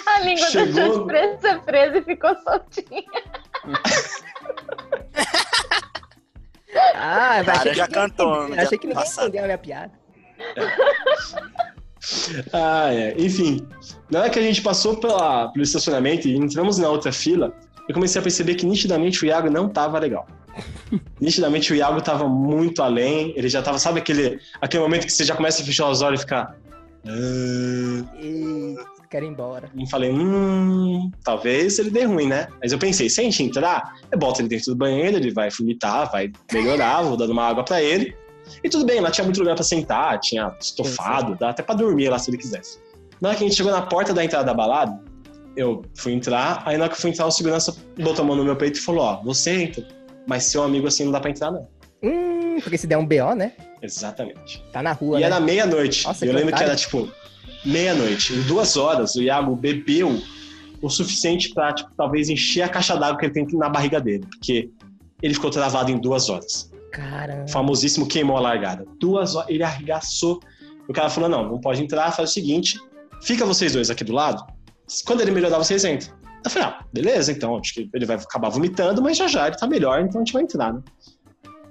[0.06, 0.74] A língua chegou...
[0.74, 3.04] deixou de presa, presa e ficou soltinha.
[6.96, 8.62] ah, vai achei já que cantou, né?
[8.62, 9.28] Achei que ninguém passado.
[9.28, 9.92] entendeu a minha piada.
[12.54, 13.14] ah, é.
[13.18, 13.68] Enfim,
[14.10, 17.54] na hora que a gente passou pela, pelo estacionamento e entramos na outra fila,
[17.90, 20.26] eu comecei a perceber que nitidamente o Iago não tava legal.
[21.20, 23.34] Nitidamente o Iago tava muito além.
[23.36, 26.22] Ele já tava, sabe aquele, aquele momento que você já começa a fechar os olhos
[26.22, 26.56] e ficar.
[28.20, 28.76] E
[29.12, 29.70] quero ir embora.
[29.76, 32.48] E falei, hum, talvez ele dê ruim, né?
[32.62, 35.50] Mas eu pensei, se a gente entrar, eu boto ele dentro do banheiro, ele vai
[35.50, 38.16] vomitar, vai melhorar, vou dando uma água pra ele.
[38.64, 42.10] E tudo bem, lá tinha muito lugar pra sentar, tinha estofado, dá até pra dormir
[42.10, 42.80] lá se ele quisesse.
[43.20, 44.98] Na hora que a gente chegou na porta da entrada da balada,
[45.56, 48.38] eu fui entrar, aí na hora que eu fui entrar, o segurança botou a mão
[48.38, 49.86] no meu peito e falou, ó, você entra,
[50.28, 51.68] mas seu amigo assim não dá pra entrar, não.
[52.04, 53.54] Hum, porque se der um BO, né?
[53.82, 54.64] Exatamente.
[54.72, 55.28] Tá na rua, E né?
[55.28, 56.06] era meia-noite.
[56.08, 57.10] Eu que lembro que era, tipo,
[57.66, 58.34] meia-noite.
[58.34, 60.20] Em duas horas, o Iago bebeu
[60.82, 64.26] o suficiente pra, tipo, talvez encher a caixa d'água que ele tem na barriga dele.
[64.30, 64.70] Porque
[65.22, 66.72] ele ficou travado em duas horas.
[66.92, 67.46] Caramba.
[67.46, 68.86] O famosíssimo queimou a largada.
[69.00, 70.40] Duas horas, ele arregaçou.
[70.88, 72.78] O cara falou, não, não pode entrar, faz o seguinte,
[73.22, 74.44] fica vocês dois aqui do lado.
[75.06, 76.14] Quando ele melhorar, vocês entram.
[76.44, 79.58] Eu falei, ah, beleza, então, acho que ele vai acabar vomitando, mas já já ele
[79.58, 80.82] tá melhor, então a gente vai entrar, né?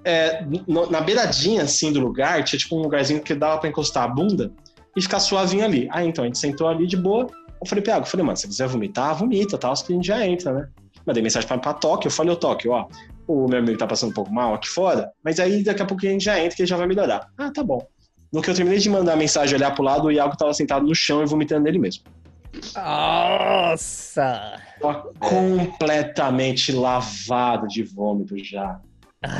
[0.05, 4.05] É, no- na beiradinha, assim, do lugar, tinha tipo um lugarzinho que dava pra encostar
[4.05, 4.53] a bunda
[4.97, 5.89] e ficar suavinho ali.
[5.91, 7.27] Aí, então, a gente sentou ali de boa.
[7.61, 10.27] Eu falei, Piago, eu falei, mano, se quiser vomitar, vomita, tal, que a gente já
[10.27, 10.69] entra, né?
[11.07, 12.87] Mandei mensagem pra, pra Tóquio, eu falei, ô Tóquio, ó,
[13.27, 16.07] o meu amigo tá passando um pouco mal aqui fora, mas aí daqui a pouco
[16.07, 17.29] a gente já entra que ele já vai melhorar.
[17.37, 17.87] Ah, tá bom.
[18.33, 20.87] No que eu terminei de mandar a mensagem olhar pro lado, o Iago tava sentado
[20.87, 22.05] no chão e vomitando nele mesmo.
[22.75, 24.61] Nossa!
[24.81, 28.81] Tava completamente lavado de vômito já.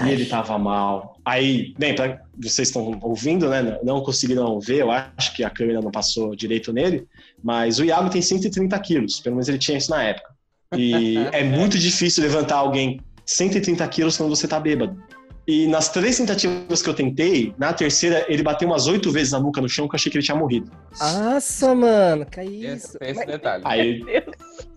[0.05, 1.17] E ele tava mal.
[1.25, 3.79] Aí, bem, pra, vocês estão ouvindo, né?
[3.83, 7.07] Não conseguiram ver, eu acho que a câmera não passou direito nele,
[7.43, 10.35] mas o Iago tem 130 quilos, pelo menos ele tinha isso na época.
[10.77, 15.03] E é muito difícil levantar alguém 130 quilos quando você tá bêbado.
[15.51, 19.41] E nas três tentativas que eu tentei, na terceira ele bateu umas oito vezes na
[19.41, 20.71] nuca no chão que eu achei que ele tinha morrido.
[21.01, 22.99] Nossa, mano, que Esse, isso?
[23.01, 23.63] tem esse Mas, detalhe.
[23.67, 24.05] Aí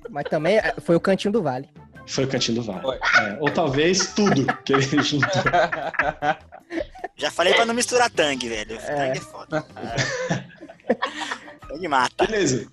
[0.10, 1.70] mas também é, foi o cantinho do vale.
[2.08, 2.88] foi o cantinho do vale.
[2.88, 5.30] É, ou talvez tudo que ele juntou.
[7.18, 8.74] Já falei pra não misturar tangue, velho.
[8.74, 8.78] É.
[8.80, 9.62] Tangue é foda.
[11.70, 12.26] tangue mata.
[12.26, 12.66] Beleza.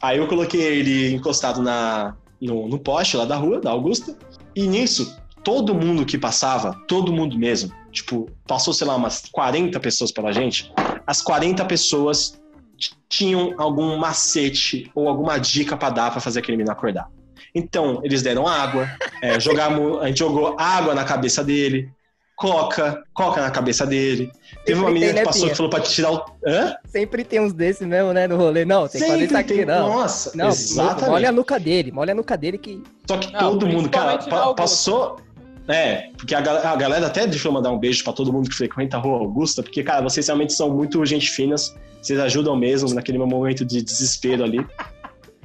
[0.00, 4.16] Aí eu coloquei ele encostado na, no, no poste lá da rua, da Augusta.
[4.54, 9.78] E nisso, todo mundo que passava, todo mundo mesmo, tipo, passou, sei lá, umas 40
[9.80, 10.72] pessoas pela gente.
[11.06, 12.40] As 40 pessoas
[13.08, 17.08] tinham algum macete ou alguma dica pra dar pra fazer aquele menino acordar.
[17.54, 18.88] Então, eles deram água,
[19.22, 21.90] é, jogamos, a gente jogou água na cabeça dele,
[22.36, 24.30] coca, coca na cabeça dele.
[24.64, 25.50] Teve uma Sempre menina tem, né, que passou Pinha?
[25.50, 26.24] que falou pra tirar o.
[26.46, 26.74] Hã?
[26.86, 28.64] Sempre tem uns desses mesmo, né, no rolê.
[28.64, 29.66] Não, tem que fazer isso aqui, tem.
[29.66, 29.88] não.
[29.94, 31.10] Nossa, Não, exatamente.
[31.10, 32.82] molha a nuca dele, molha a nuca dele que.
[33.06, 34.18] Só que Não, todo mundo, cara,
[34.54, 35.16] passou.
[35.70, 38.56] É, porque a, a galera até deixou eu mandar um beijo pra todo mundo que
[38.56, 42.92] frequenta a Rua Augusta, porque, cara, vocês realmente são muito gente finas, vocês ajudam mesmo
[42.94, 44.66] naquele meu momento de desespero ali.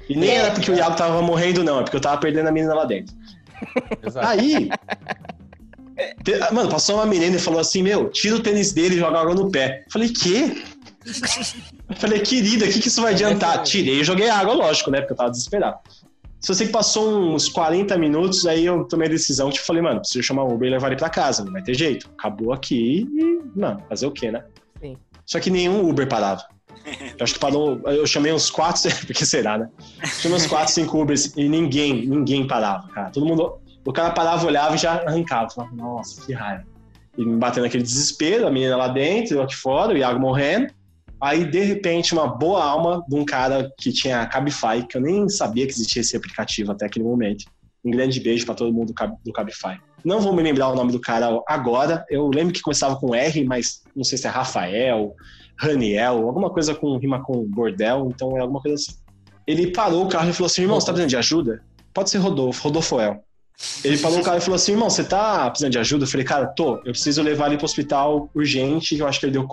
[0.09, 2.51] E nem era porque o Iago tava morrendo, não, é porque eu tava perdendo a
[2.51, 3.13] menina lá dentro.
[4.05, 4.27] Exato.
[4.27, 4.69] Aí.
[6.23, 9.19] te- Mano, passou uma menina e falou assim: Meu, tira o tênis dele e joga
[9.19, 9.83] água no pé.
[9.85, 10.61] Eu falei, quê?
[11.88, 13.61] Eu falei, querida, o que, que isso vai adiantar?
[13.63, 14.99] Tirei e joguei água, lógico, né?
[15.01, 15.77] Porque eu tava desesperado.
[16.45, 20.01] Se você que passou uns 40 minutos, aí eu tomei a decisão, tipo, falei, mano,
[20.01, 22.08] preciso chamar o Uber e levar ele pra casa, não vai ter jeito.
[22.15, 24.43] Acabou aqui e, mano, fazer o quê, né?
[24.79, 24.95] Sim.
[25.25, 26.45] Só que nenhum Uber parava.
[27.17, 29.69] Eu acho que parou, eu chamei uns quatro, porque será, né?
[30.03, 33.10] Chamei uns quatro, cinco Ubers e ninguém, ninguém parava, cara.
[33.10, 35.49] Todo mundo, o cara parava, olhava e já arrancava.
[35.49, 36.63] Falava, nossa, que raiva.
[37.17, 40.71] E me batendo aquele desespero, a menina lá dentro, eu aqui fora, o Iago morrendo.
[41.21, 45.28] Aí, de repente, uma boa alma de um cara que tinha Cabify, que eu nem
[45.30, 47.45] sabia que existia esse aplicativo até aquele momento.
[47.84, 49.80] Um grande beijo pra todo mundo do Cabify.
[50.04, 52.06] Não vou me lembrar o nome do cara agora.
[52.10, 55.15] Eu lembro que começava com R, mas não sei se é Rafael,
[55.58, 58.99] Raniel, alguma coisa com rima com bordel, então é alguma coisa assim.
[59.47, 61.63] Ele parou o carro e falou assim: irmão, você tá precisando de ajuda?
[61.93, 63.23] Pode ser Rodolfo, Rodolfoel.
[63.83, 66.03] Ele parou o carro e falou assim: irmão, você tá precisando de ajuda?
[66.03, 69.25] Eu falei, cara, tô, eu preciso levar ele pro hospital urgente, que eu acho que
[69.25, 69.47] ele deu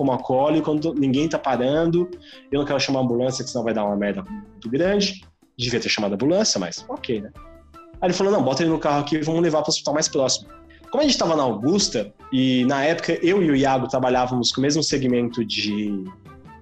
[0.55, 2.11] e quando ninguém tá parando,
[2.51, 5.23] eu não quero chamar a ambulância, que senão vai dar uma merda muito grande.
[5.57, 7.31] Devia ter chamado a ambulância, mas ok, né?
[8.01, 10.49] Aí ele falou: não, bota ele no carro aqui vamos levar pro hospital mais próximo.
[10.91, 14.61] Como a gente tava na Augusta, e na época eu e o Iago trabalhávamos com
[14.61, 16.05] o mesmo segmento de,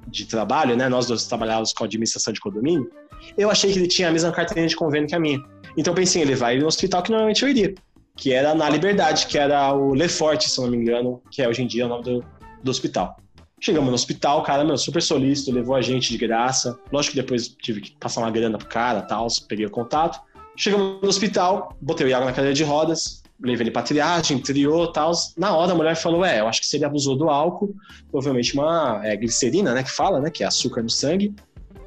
[0.07, 0.89] de trabalho, né?
[0.89, 2.89] Nós dois trabalhávamos com administração de condomínio,
[3.37, 5.41] eu achei que ele tinha a mesma carteirinha de convênio que a minha.
[5.77, 7.75] Então pensei ele no hospital que normalmente eu iria,
[8.17, 11.63] que era na Liberdade, que era o Lefort, se não me engano, que é hoje
[11.63, 12.25] em dia o nome do,
[12.63, 13.17] do hospital.
[13.61, 16.79] Chegamos no hospital, cara, meu, super solícito, levou a gente de graça.
[16.91, 20.19] Lógico que depois tive que passar uma grana pro cara, tal, peguei o contato.
[20.57, 24.91] Chegamos no hospital, botei o Iago na cadeira de rodas, levei ele pra triagem, triou,
[24.91, 25.13] tal.
[25.37, 27.75] Na hora a mulher falou, é, eu acho que se ele abusou do álcool,
[28.11, 31.35] provavelmente uma é, glicerina, né, que fala, né, que é açúcar no sangue,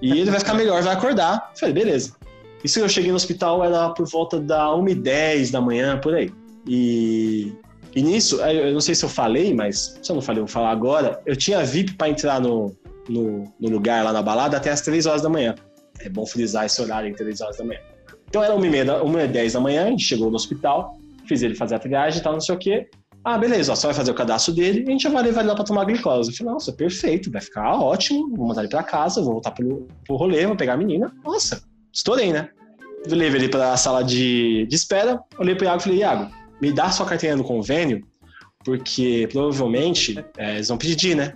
[0.02, 1.52] e ele vai ficar melhor, vai acordar.
[1.58, 2.13] Falei, beleza.
[2.63, 6.32] Isso eu cheguei no hospital era por volta da 1h10 da manhã, por aí.
[6.67, 7.52] E
[7.95, 10.54] E nisso, eu não sei se eu falei, mas se eu não falei, eu vou
[10.54, 11.21] falar agora.
[11.26, 12.76] Eu tinha VIP pra entrar no,
[13.08, 15.56] no, no lugar lá na balada até as 3 horas da manhã.
[15.99, 17.80] É bom frisar esse horário em 3 horas da manhã.
[18.28, 20.97] Então era 1 h da, 1 h 10 da manhã, a gente chegou no hospital,
[21.28, 22.89] fiz ele fazer a triagem e tal, não sei o quê.
[23.23, 25.49] Ah, beleza, ó, vai fazer o cadastro dele e a gente já vai levar ele
[25.49, 26.32] lá pra tomar glicose.
[26.32, 29.88] Eu falei, nossa, perfeito, vai ficar ótimo, vou mandar ele pra casa, vou voltar pro,
[30.06, 31.13] pro rolê, vou pegar a menina.
[31.23, 31.62] Nossa,
[31.93, 32.49] estourei, né?
[33.06, 36.71] Eu levei ele pra sala de, de espera, olhei pro Iago e falei, Iago, me
[36.71, 38.01] dá sua carteirinha do convênio,
[38.63, 41.34] porque provavelmente é, eles vão pedir, né?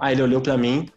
[0.00, 0.88] Aí ele olhou pra mim,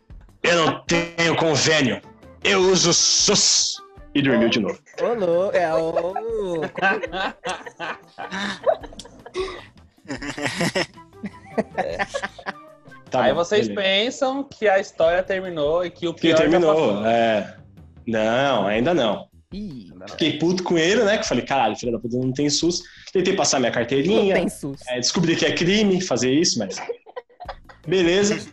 [0.43, 2.01] eu não tenho convênio,
[2.43, 3.77] eu uso SUS.
[4.15, 4.79] E dormiu de novo.
[5.01, 6.61] Ô, louco, é o.
[13.09, 13.81] Tá Aí bom, vocês beleza.
[13.87, 17.05] pensam que a história terminou e que o Que pior já terminou, passou.
[17.07, 17.57] é.
[18.07, 19.27] Não, ainda não.
[19.53, 21.17] Ih, Fiquei puto com ele, né?
[21.17, 22.81] Que eu falei, caralho, filho da puta, não tem SUS.
[23.13, 24.79] Tentei passar minha não carteirinha, tem SUS.
[24.87, 26.77] é, descobri que é crime fazer isso, mas.
[27.87, 28.45] Beleza.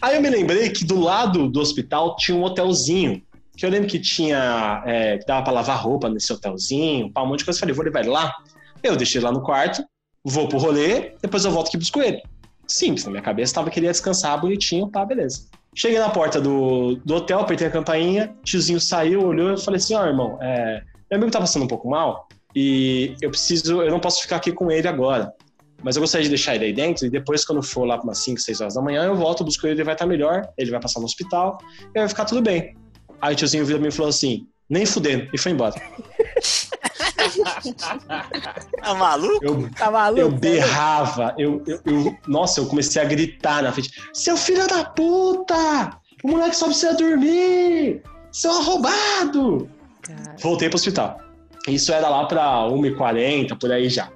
[0.00, 3.22] Aí eu me lembrei que do lado do hospital tinha um hotelzinho.
[3.56, 4.82] Que eu lembro que tinha.
[4.86, 7.58] é, que dava pra lavar roupa nesse hotelzinho, um monte de coisa.
[7.58, 8.34] Eu falei, vou levar ele lá.
[8.82, 9.82] Eu deixei ele lá no quarto,
[10.24, 12.20] vou pro rolê, depois eu volto aqui e busco ele.
[12.66, 15.46] Simples, na minha cabeça tava que ele ia descansar bonitinho, pá, beleza.
[15.74, 19.94] Cheguei na porta do, do hotel, apertei a campainha, tiozinho saiu, olhou e falei assim:
[19.94, 24.00] ó, irmão, é, meu amigo tá passando um pouco mal e eu preciso, eu não
[24.00, 25.32] posso ficar aqui com ele agora.
[25.82, 28.18] Mas eu gostaria de deixar ele aí dentro e depois, quando for lá para umas
[28.18, 30.80] 5, 6 horas da manhã, eu volto, busco ele, ele vai estar melhor, ele vai
[30.80, 31.58] passar no hospital
[31.92, 32.76] e vai ficar tudo bem.
[33.20, 35.74] Aí o tiozinho virou pra mim e falou assim: nem fudendo, e foi embora.
[38.82, 39.44] Tá maluco?
[39.44, 40.20] Eu, Tá maluco?
[40.20, 44.84] eu berrava, eu, eu, eu- Nossa, eu comecei a gritar na frente: Seu filho da
[44.84, 45.54] puta!
[46.24, 48.02] O moleque só precisa dormir!
[48.30, 49.68] Seu arrombado!
[50.02, 51.18] Cara, Voltei pro hospital.
[51.68, 54.08] Isso era lá pra 1h40, por aí já.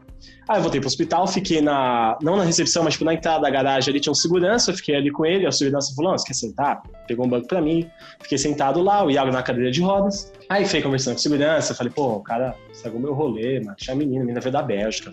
[0.48, 2.16] Aí eu voltei pro hospital, fiquei na.
[2.22, 4.94] Não na recepção, mas tipo, na entrada da garagem ali tinha um segurança, eu fiquei
[4.94, 6.82] ali com ele, a segurança falou: "Não, você quer sentar?
[7.08, 7.90] Pegou um banco pra mim,
[8.22, 10.32] fiquei sentado lá, o Iago na cadeira de rodas.
[10.48, 13.76] Aí fiquei conversando com o segurança, falei, pô, o cara estragou meu rolê, mano.
[13.76, 15.10] Tinha menina, a menina veio da Bélgica.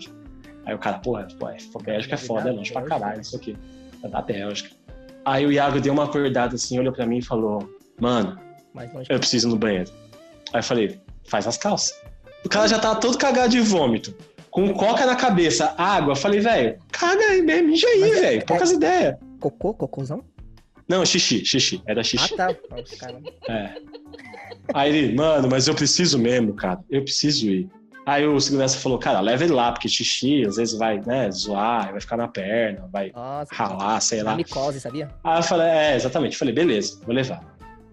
[0.66, 3.36] Aí o cara, porra, pô, é, pô, Bélgica é foda, é longe pra caralho, isso
[3.36, 3.56] aqui.
[4.04, 4.70] É da Bélgica.
[5.24, 7.68] Aí o Iago deu uma acordada assim, olhou pra mim e falou:
[8.00, 8.38] Mano,
[9.08, 9.90] eu preciso ir no banheiro.
[10.52, 11.92] Aí eu falei, faz as calças.
[12.44, 14.14] O cara já tava todo cagado de vômito,
[14.54, 16.14] com coca na cabeça, água.
[16.14, 18.46] Falei, velho, caga aí mesmo, mija aí, é- velho.
[18.46, 19.16] Poucas ideias.
[19.40, 20.22] Cocô, cocôzão?
[20.88, 21.82] Não, xixi, xixi.
[21.88, 22.36] Era Ah, xixi.
[22.36, 22.54] tá.
[22.70, 23.18] Nossa, cara.
[23.48, 23.74] É.
[24.72, 26.78] Aí ele, mano, mas eu preciso mesmo, cara.
[26.88, 27.68] Eu preciso ir.
[28.06, 31.90] Aí o segurança falou, cara, leva ele lá, porque xixi às vezes vai, né, zoar,
[31.90, 33.52] vai ficar na perna, vai Nossa.
[33.52, 34.36] ralar, sei lá.
[34.36, 35.08] micose, sabia?
[35.24, 36.34] Aí eu falei, é, exatamente.
[36.34, 37.40] Eu falei, beleza, vou levar.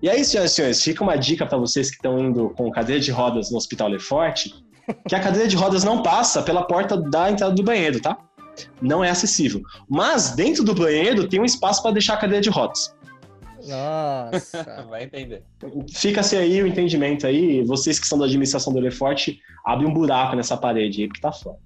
[0.01, 3.01] E aí, senhoras e senhores, fica uma dica pra vocês que estão indo com cadeira
[3.01, 4.53] de rodas no Hospital Leforte,
[5.07, 8.17] que a cadeira de rodas não passa pela porta da entrada do banheiro, tá?
[8.81, 9.61] Não é acessível.
[9.89, 12.93] Mas dentro do banheiro tem um espaço para deixar a cadeira de rodas.
[13.67, 14.85] Nossa.
[14.89, 15.43] Vai entender.
[15.93, 20.35] Fica-se aí o entendimento aí, vocês que são da administração do Leforte, abre um buraco
[20.35, 21.57] nessa parede aí, porque tá fora.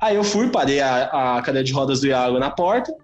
[0.00, 2.94] Aí eu fui, parei a, a cadeira de rodas do Iago na porta,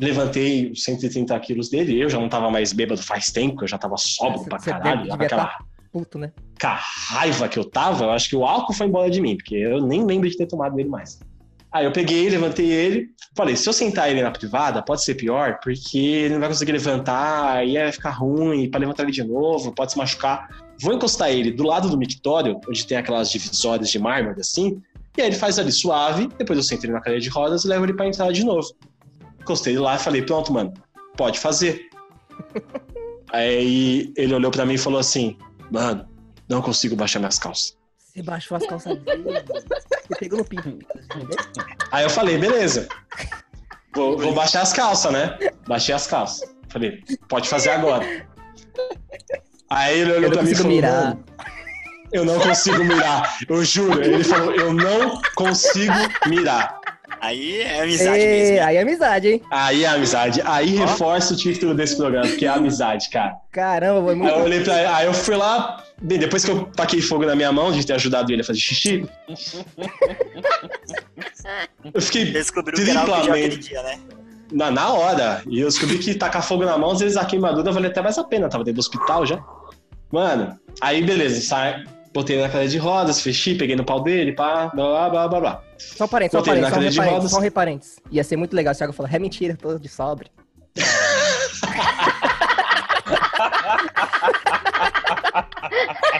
[0.00, 3.78] levantei os 130 quilos dele, eu já não tava mais bêbado faz tempo, eu já
[3.78, 5.58] tava sóbrio Você- pra você caralho, deve- devia aquela
[5.92, 6.32] Puto, né?
[6.62, 9.36] com a raiva que eu tava, eu acho que o álcool foi embora de mim,
[9.36, 11.18] porque eu nem lembro de ter tomado ele mais.
[11.72, 15.58] Aí eu peguei, levantei ele, falei, se eu sentar ele na privada, pode ser pior,
[15.60, 19.74] porque ele não vai conseguir levantar, aí vai ficar ruim, pra levantar ele de novo,
[19.74, 20.48] pode se machucar.
[20.80, 24.80] Vou encostar ele do lado do mictório, onde tem aquelas divisórias de mármore assim,
[25.16, 27.68] e aí ele faz ali suave, depois eu sento ele na cadeira de rodas e
[27.68, 28.68] levo ele pra entrada de novo.
[29.40, 30.72] Encostei ele lá e falei, pronto, mano,
[31.16, 31.88] pode fazer.
[33.32, 35.36] aí ele olhou pra mim e falou assim,
[35.70, 36.08] mano,
[36.48, 37.76] não consigo baixar minhas calças.
[37.98, 39.24] Você baixou as calças dele.
[39.24, 40.78] Você pegou no pinto.
[41.90, 42.88] Aí eu falei, beleza.
[43.94, 45.38] Vou, vou baixar as calças, né?
[45.66, 46.54] Baixei as calças.
[46.68, 48.26] Falei, pode fazer agora.
[49.70, 51.04] Aí ele olhou pra mim e falou, mirar.
[51.04, 51.24] "Mano,
[52.12, 53.38] eu não consigo mirar.
[53.48, 54.02] Eu juro.
[54.02, 55.94] Ele falou, eu não consigo
[56.26, 56.81] mirar.
[57.22, 58.54] Aí é amizade Ê, mesmo.
[58.54, 58.60] hein?
[58.60, 59.42] aí é amizade, hein?
[59.48, 60.42] Aí é amizade.
[60.44, 63.36] Aí reforça o título desse programa, porque é amizade, cara.
[63.52, 64.34] Caramba, foi Aí muito.
[64.34, 67.52] eu olhei pra aí eu fui lá, bem, depois que eu taquei fogo na minha
[67.52, 69.06] mão de ter ajudado ele a fazer xixi.
[71.92, 73.30] Eu fiquei Descobriu que o triplamente.
[73.30, 73.98] aquele dia, né?
[74.52, 75.42] Na, na hora.
[75.48, 78.16] E eu descobri que tacar fogo na mão, às vezes a queimadura valia até mais
[78.18, 78.48] a pena.
[78.48, 79.42] Tava dentro do hospital já.
[80.10, 84.66] Mano, aí beleza, sai, botei na cadeira de rodas, fechei, peguei no pau dele, pá,
[84.74, 85.62] blá, blá, blá, blá, blá.
[85.96, 87.96] Só um parênteses, só um parênteses, só um reparênteses, só um reparênteses.
[88.10, 90.30] Ia ser muito legal se o Thiago falar, é mentira, tô de sobre.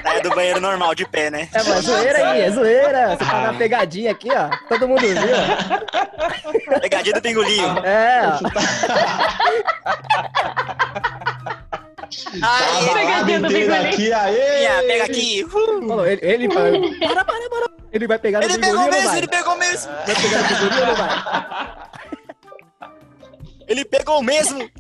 [0.04, 1.48] É do banheiro normal, de pé, né?
[1.52, 3.16] É, mas zoeira aí, é zoeira.
[3.16, 4.50] Você tá na pegadinha aqui, ó.
[4.68, 5.16] Todo mundo viu.
[6.76, 6.80] ó.
[6.80, 7.78] Pegadinha do pingolinho.
[7.84, 8.22] É,
[12.26, 12.40] ó.
[12.40, 13.88] Tá Aí, a balada Pegadinha do Bigolinho.
[13.88, 14.58] aqui, aê!
[14.58, 15.44] Minha, pega aqui.
[15.44, 16.72] Uh, falou, ele, ele vai.
[16.98, 17.72] Para, para, para.
[17.92, 19.18] Ele vai pegar no Ele pegou bingolinho ou não mesmo, vai?
[19.18, 19.92] ele pegou mesmo.
[19.92, 21.82] Vai pegar no bingolinho ou não vai?
[23.68, 24.70] Ele pegou mesmo.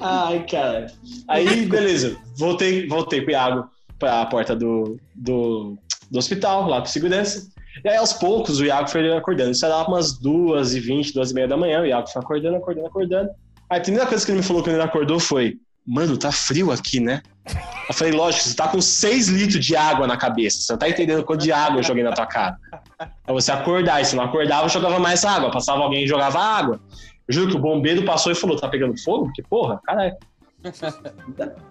[0.00, 0.86] Ai, cara.
[1.28, 2.16] Aí, beleza.
[2.36, 5.78] Voltei, voltei com o Iago pra porta do, do,
[6.10, 7.48] do hospital, lá com segurança.
[7.84, 9.52] E aí, aos poucos, o Iago foi acordando.
[9.52, 11.80] Isso era umas duas e vinte, duas e meia da manhã.
[11.82, 13.30] O Iago foi acordando, acordando, acordando.
[13.70, 16.72] Aí, a primeira coisa que ele me falou quando ele acordou foi: Mano, tá frio
[16.72, 17.22] aqui, né?
[17.88, 20.60] Eu falei: Lógico, você tá com seis litros de água na cabeça.
[20.60, 22.58] Você não tá entendendo quanto de água eu joguei na tua cara.
[22.98, 24.00] Pra você acordar.
[24.00, 25.50] E se não acordava, eu jogava mais água.
[25.50, 26.80] Passava alguém e jogava água.
[27.28, 29.30] Eu juro que o bombeiro passou e falou: Tá pegando fogo?
[29.32, 30.16] Que porra, caralho.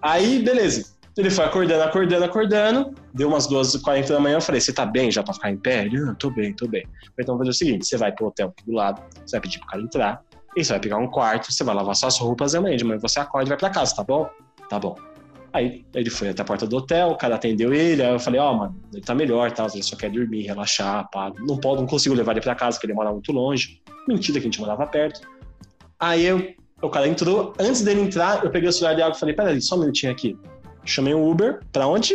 [0.00, 0.96] Aí, beleza.
[1.16, 2.94] Ele foi acordando, acordando, acordando.
[3.14, 4.36] Deu umas 2h40 da manhã.
[4.36, 5.84] Eu falei: Você tá bem já pra ficar em pé?
[5.84, 6.84] Ele: Não, tô bem, tô bem.
[6.84, 9.40] Falei, Então, vamos fazer o seguinte: você vai pro hotel aqui do lado, você vai
[9.40, 10.22] pedir pro cara entrar.
[10.56, 12.98] E você vai pegar um quarto, você vai lavar suas roupas e amanhã de manhã
[12.98, 14.28] você acorda e vai pra casa, tá bom?
[14.70, 14.96] Tá bom.
[15.52, 18.40] Aí ele foi até a porta do hotel, o cara atendeu ele, aí eu falei,
[18.40, 19.66] ó, mano, ele tá melhor, tá?
[19.72, 21.32] Ele só quer dormir, relaxar, pá.
[21.38, 23.80] Não, pode, não consigo levar ele pra casa, porque ele mora muito longe.
[24.08, 25.20] Mentira que a gente morava perto.
[25.98, 29.20] Aí eu, o cara entrou, antes dele entrar, eu peguei o celular de água e
[29.20, 30.38] falei, peraí, só um minutinho aqui.
[30.84, 32.14] Chamei um Uber, pra onde?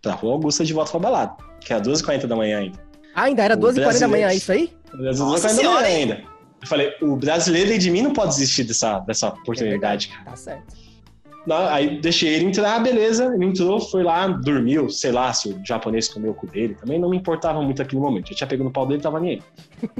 [0.00, 2.78] Pra Rua Augusta de volta pra balada, que era 12h40 da manhã ainda.
[3.14, 4.30] Ah, ainda era O 12h40 da manhã, brasileiro.
[4.30, 4.72] é isso aí?
[4.92, 6.31] Nossa 12h40 da manhã ainda.
[6.62, 10.30] Eu falei, o brasileiro de mim não pode desistir dessa, dessa oportunidade, cara.
[10.30, 10.82] Tá certo.
[11.50, 13.32] Aí deixei ele entrar, beleza.
[13.34, 16.76] Ele entrou, foi lá, dormiu, sei lá se o japonês comeu o cu dele.
[16.76, 18.30] Também não me importava muito aqui no momento.
[18.30, 19.42] Eu tinha pego no pau dele, tava nem aí.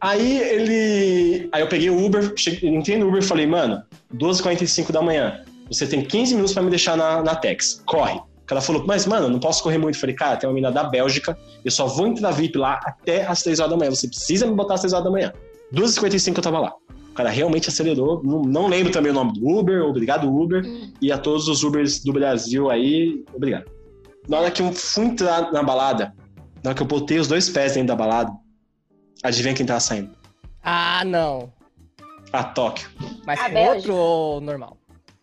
[0.00, 1.48] aí ele.
[1.52, 3.80] Aí eu peguei o Uber, cheguei, entrei no Uber e falei, mano,
[4.12, 5.44] 12h45 da manhã.
[5.68, 7.80] Você tem 15 minutos pra me deixar na, na Tex.
[7.86, 8.20] Corre.
[8.44, 9.94] O cara falou, mas, mano, eu não posso correr muito.
[9.94, 13.24] Eu falei, cara, tem uma mina da Bélgica, eu só vou entrar VIP lá até
[13.24, 13.90] às 3 horas da manhã.
[13.90, 15.32] Você precisa me botar às 3 horas da manhã.
[15.72, 16.72] 12h55 eu tava lá.
[17.10, 18.22] O cara realmente acelerou.
[18.24, 19.82] Não, não lembro também o nome do Uber.
[19.84, 20.64] Obrigado, Uber.
[21.00, 23.70] E a todos os Ubers do Brasil aí, obrigado.
[24.28, 26.12] Na hora que eu fui entrar na balada,
[26.62, 28.32] na hora que eu botei os dois pés dentro da balada,
[29.22, 30.10] adivinha quem tava saindo?
[30.62, 31.52] Ah, não.
[32.32, 32.88] A Tóquio.
[33.24, 33.74] Mas A Bélgica.
[33.76, 34.76] outro ou normal?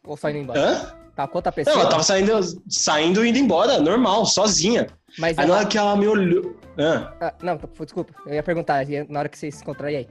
[0.05, 0.61] Ou saindo embora?
[0.61, 0.93] Hã?
[1.15, 1.75] Tá com outra pessoa?
[1.75, 2.31] Não, ela tava saindo,
[2.69, 4.87] saindo e indo embora, normal, sozinha.
[5.17, 5.59] Mas Aí na ela...
[5.61, 6.55] hora que ela me olhou.
[6.77, 7.11] Hã?
[7.19, 8.13] Ah, não, desculpa.
[8.25, 10.07] Eu ia perguntar na hora que vocês se encontraram e aí.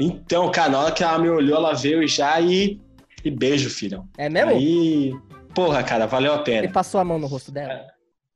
[0.00, 2.80] Então, cara, na hora que ela me olhou, ela veio já e.
[3.24, 4.08] E beijo, filhão.
[4.16, 4.52] É mesmo?
[4.52, 5.14] Aí.
[5.54, 6.70] Porra, cara, valeu a Ele pena.
[6.72, 7.84] passou a mão no rosto dela?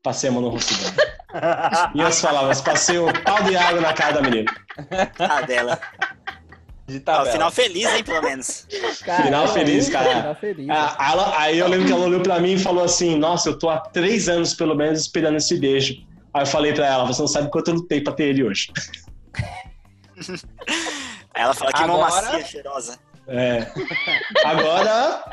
[0.03, 1.91] Passei a mão no rosto dela.
[1.95, 4.53] e as palavras, passei o pau de água na cara da menina.
[5.19, 5.81] A dela.
[6.87, 7.33] De tabela.
[7.33, 8.67] final feliz, hein, pelo menos.
[9.23, 10.17] Final feliz, cara.
[10.17, 10.69] Final feliz.
[10.69, 13.59] Ah, ela- aí eu lembro que ela olhou pra mim e falou assim: Nossa, eu
[13.59, 15.95] tô há três anos pelo menos esperando esse beijo.
[16.35, 18.71] Aí eu falei pra ela: Você não sabe quanto eu lutei pra ter ele hoje.
[21.35, 22.99] Aí ela fala que mão Agora- macia, cheirosa.
[23.27, 23.67] É.
[24.45, 25.25] Agora,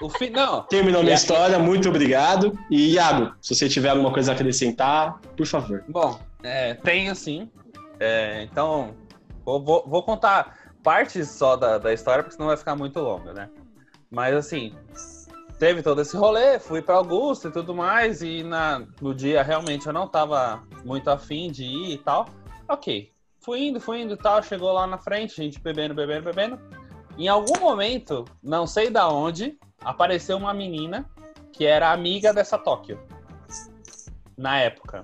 [0.00, 0.30] O fi...
[0.30, 2.58] Não, terminou minha história, muito obrigado.
[2.70, 5.84] E Iago, se você tiver alguma coisa a acrescentar, por favor.
[5.88, 7.50] Bom, é, tenho sim.
[7.98, 8.94] É, então,
[9.44, 13.32] vou, vou- vou contar partes só da, da história, porque senão vai ficar muito longa,
[13.34, 13.50] né?
[14.10, 14.74] Mas assim,
[15.58, 19.86] teve todo esse rolê, fui pra Augusta e tudo mais, e na, no dia realmente
[19.86, 22.26] eu não tava muito afim de ir e tal.
[22.66, 26.24] Ok, fui indo, fui indo e tal, chegou lá na frente, a gente bebendo, bebendo,
[26.24, 26.58] bebendo.
[27.18, 31.08] Em algum momento, não sei da onde, apareceu uma menina
[31.52, 32.98] que era amiga dessa Tóquio.
[34.36, 35.02] Na época.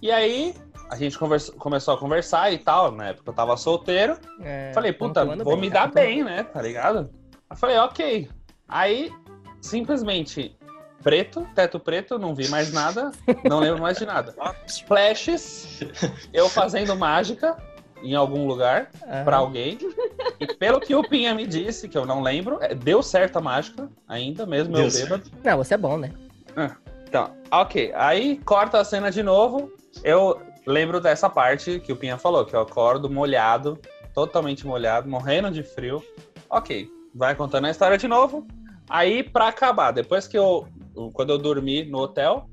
[0.00, 0.54] E aí,
[0.90, 2.90] a gente conversa- começou a conversar e tal.
[2.90, 4.16] Na época eu tava solteiro.
[4.40, 5.94] É, Falei, puta, vou bem, me dar pontuando.
[6.08, 6.42] bem, né?
[6.44, 7.10] Tá ligado?
[7.50, 8.30] Eu falei, ok.
[8.68, 9.12] Aí,
[9.60, 10.55] simplesmente,
[11.06, 13.12] preto, teto preto, não vi mais nada,
[13.44, 14.34] não lembro mais de nada.
[14.88, 15.78] Flashes,
[16.34, 17.56] eu fazendo mágica
[18.02, 19.24] em algum lugar Aham.
[19.24, 19.78] pra alguém.
[20.40, 23.40] E pelo que o Pinha me disse, que eu não lembro, é, deu certo a
[23.40, 25.10] mágica ainda, mesmo Deu eu certo.
[25.10, 25.30] bêbado.
[25.44, 26.10] Não, você é bom, né?
[27.08, 27.92] Então, ok.
[27.94, 29.70] Aí corta a cena de novo.
[30.02, 33.78] Eu lembro dessa parte que o Pinha falou, que eu acordo molhado,
[34.12, 36.02] totalmente molhado, morrendo de frio.
[36.50, 38.44] Ok, vai contando a história de novo.
[38.88, 40.66] Aí, pra acabar, depois que eu.
[41.12, 42.48] Quando eu dormi no hotel,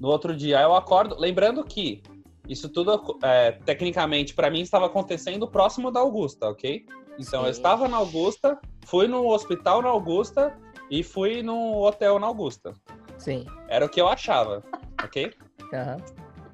[0.00, 1.16] no outro dia eu acordo.
[1.18, 2.02] Lembrando que
[2.48, 6.84] isso tudo, é, tecnicamente, pra mim, estava acontecendo próximo da Augusta, ok?
[7.18, 7.58] Então, eu Sim.
[7.58, 10.56] estava na Augusta, fui no hospital na Augusta
[10.90, 12.74] e fui no hotel na Augusta.
[13.16, 13.46] Sim.
[13.68, 14.62] Era o que eu achava,
[15.02, 15.32] ok?
[15.72, 15.96] Aham.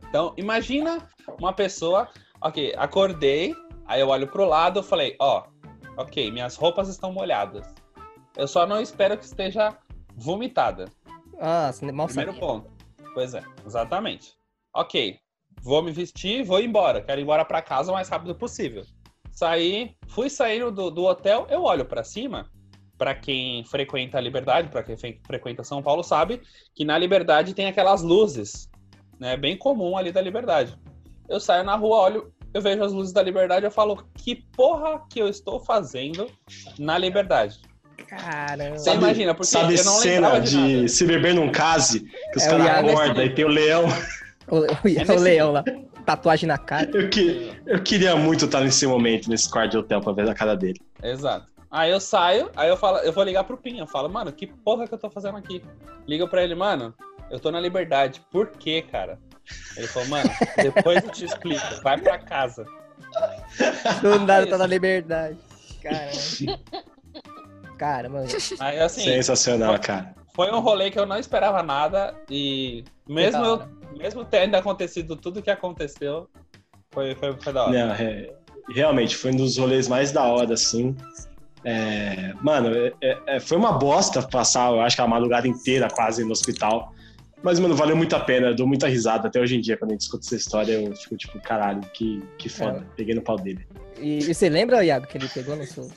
[0.09, 0.99] Então, imagina
[1.39, 2.09] uma pessoa,
[2.41, 3.55] ok, acordei,
[3.87, 5.45] aí eu olho pro lado e falei, ó,
[5.97, 7.73] ok, minhas roupas estão molhadas.
[8.37, 9.77] Eu só não espero que esteja
[10.17, 10.87] vomitada.
[11.41, 12.47] Ah, mal Primeiro sabia.
[12.47, 12.71] ponto.
[13.15, 14.35] Pois é, exatamente.
[14.75, 15.19] Ok,
[15.63, 17.01] vou me vestir, vou embora.
[17.01, 18.85] Quero ir embora pra casa o mais rápido possível.
[19.33, 22.51] Saí, fui saindo do, do hotel, eu olho pra cima.
[22.99, 26.43] Pra quem frequenta a Liberdade, pra quem frequenta São Paulo, sabe
[26.75, 28.69] que na Liberdade tem aquelas luzes,
[29.19, 29.39] né?
[29.39, 30.79] Bem comum ali da Liberdade.
[31.27, 35.07] Eu saio na rua, olho, eu vejo as luzes da Liberdade, eu falo, que porra
[35.09, 36.31] que eu estou fazendo
[36.79, 37.63] na Liberdade?
[38.07, 38.79] Caramba.
[38.79, 42.45] Você imagina, porque sabe eu não cena de, de, se beber num case, que os
[42.45, 43.85] É, caras acordam e tem o leão.
[44.49, 45.65] O, o, É o leão lá.
[46.05, 46.91] Tatuagem na cara.
[46.93, 50.35] Eu, que, eu queria muito estar nesse momento, nesse quarto de hotel, pra ver a
[50.35, 50.81] cara dele.
[51.03, 51.47] Exato.
[51.71, 53.83] Aí eu saio, aí eu falo, eu vou ligar pro Pinha.
[53.83, 55.63] Eu falo, mano, que porra que eu tô fazendo aqui?
[56.09, 56.93] Liga pra ele, mano,
[57.31, 58.21] eu tô na liberdade.
[58.33, 59.19] Por quê, cara?
[59.77, 61.65] Ele falou, mano, depois eu te explico.
[61.83, 62.67] Vai pra casa.
[64.03, 64.51] Do nada isso.
[64.51, 65.39] tá na liberdade.
[65.81, 66.61] Caramba.
[67.81, 68.25] Caramba.
[68.59, 70.15] Aí assim, Sensacional, cara.
[70.35, 72.15] foi um rolê que eu não esperava nada.
[72.31, 73.63] E mesmo, eu,
[73.97, 76.29] mesmo tendo acontecido tudo que aconteceu,
[76.91, 77.73] foi, foi, foi da hora.
[77.87, 78.31] Não, é-
[78.69, 80.95] realmente, foi um dos rolês mais da hora, assim.
[81.65, 85.89] É, mano, é- é- é, foi uma bosta passar, eu acho que a madrugada inteira
[85.89, 86.93] quase no hospital.
[87.43, 89.75] Mas, mano, valeu muito a pena, eu dou muita risada até hoje em dia.
[89.79, 92.87] Quando a gente escuta essa história, eu fico tipo, caralho, que, que foda.
[92.95, 93.67] Peguei no pau dele.
[93.99, 95.91] E, e você lembra, Iago, que ele pegou no seu.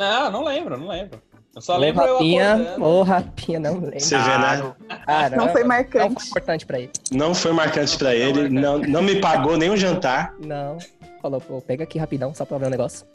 [0.00, 1.20] Não, não lembro, não lembro.
[1.54, 4.00] Eu só lembro Rapinha, ô, Rapinha, não lembro.
[4.00, 4.72] Você vê, né?
[5.04, 5.36] Caramba.
[5.44, 6.14] Não foi Não marcante.
[6.14, 6.90] foi importante pra ele.
[7.12, 10.32] Não foi marcante pra ele, não, não me pagou nenhum jantar.
[10.38, 10.78] Não.
[11.20, 13.06] Falou, pô, pega aqui rapidão, só pra ver o negócio.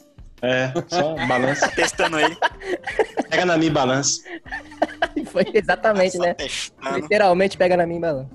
[0.42, 1.66] É, só balança.
[1.74, 2.36] Testando ele.
[3.30, 4.20] Pega na minha balança.
[5.32, 6.34] Foi exatamente, né?
[6.34, 6.98] testando.
[6.98, 8.30] Literalmente pega na minha balão.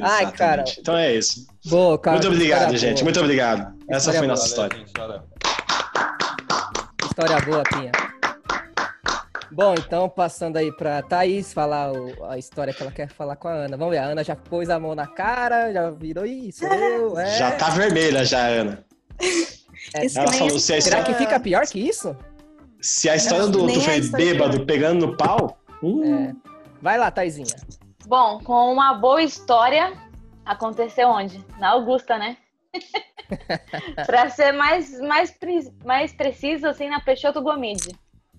[0.00, 0.64] Ai, cara.
[0.78, 1.46] Então é isso.
[1.64, 2.18] Boa, cara.
[2.18, 2.98] muito obrigado, gente.
[2.98, 3.04] boa.
[3.04, 3.74] Muito obrigado.
[3.88, 4.78] Essa História foi boa, nossa Valeu, história.
[4.78, 5.29] gente, valeu.
[7.20, 7.92] História boa, Pinha.
[9.52, 13.46] Bom, então passando aí pra Thaís falar o- a história que ela quer falar com
[13.46, 13.76] a Ana.
[13.76, 16.64] Vamos ver, a Ana já pôs a mão na cara, já virou isso.
[16.64, 17.36] Eu, é.
[17.36, 18.82] Já tá vermelha já, Ana.
[19.94, 22.16] É, Ela falou, a se a Será história, que fica pior que isso?
[22.80, 26.50] se a história do outro foi bêbado pegando no pau, hum, É.
[26.80, 27.54] Vai lá, Taizinha.
[28.06, 29.92] Bom, com uma boa história,
[30.46, 31.44] aconteceu onde?
[31.58, 32.38] Na Augusta, né?
[34.06, 37.90] pra ser mais, mais, pre- mais preciso, assim, na Peixoto Gomide.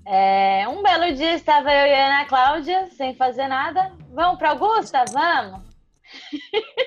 [0.06, 3.92] É, um belo dia estava eu e a Ana Cláudia, sem fazer nada.
[4.12, 5.06] Vamos pra Augusta?
[5.12, 5.62] Vamos!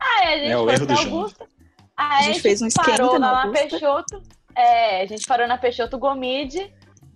[0.00, 0.96] Aí a gente É o foi.
[0.96, 1.46] Augusta.
[1.96, 3.52] Aí A gente fez um esquenta parou na lá na.
[3.52, 4.22] Peixoto.
[4.56, 6.72] É, a gente parou na Peixoto Gomide.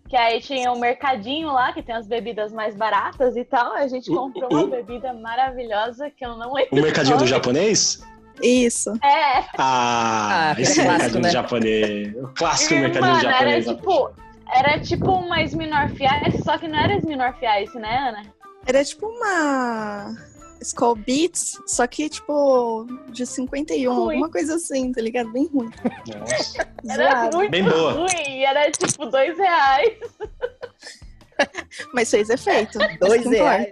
[0.08, 3.72] Que aí tinha um mercadinho lá, que tem as bebidas mais baratas e tal.
[3.72, 4.68] A gente comprou uh, uma uh.
[4.68, 6.78] bebida maravilhosa que eu não lembro.
[6.78, 8.02] o mercadinho do japonês?
[8.40, 8.90] Isso.
[9.02, 11.30] É, Ah, Ah, esse clássico, mercadinho né?
[11.30, 12.14] japonês.
[12.16, 13.66] O clássico e, mercadinho mano, era japonês.
[13.66, 14.10] tipo,
[14.54, 18.22] era tipo uma Smirnoff Ice, só que não era Smirnoff Ice, né, Ana?
[18.66, 20.14] Era tipo uma
[20.60, 24.14] Skull Beats, só que tipo de 51, Ruim.
[24.14, 25.32] alguma coisa assim, tá ligado?
[25.32, 25.70] Bem ruim.
[26.16, 26.68] Nossa.
[26.88, 27.92] Era muito Bem boa.
[27.92, 29.98] ruim, era tipo dois reais.
[31.92, 32.78] Mas fez efeito.
[33.00, 33.70] Dois reais.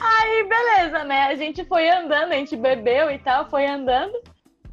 [0.00, 1.24] Aí, beleza, né?
[1.24, 4.14] A gente foi andando, a gente bebeu e tal, foi andando.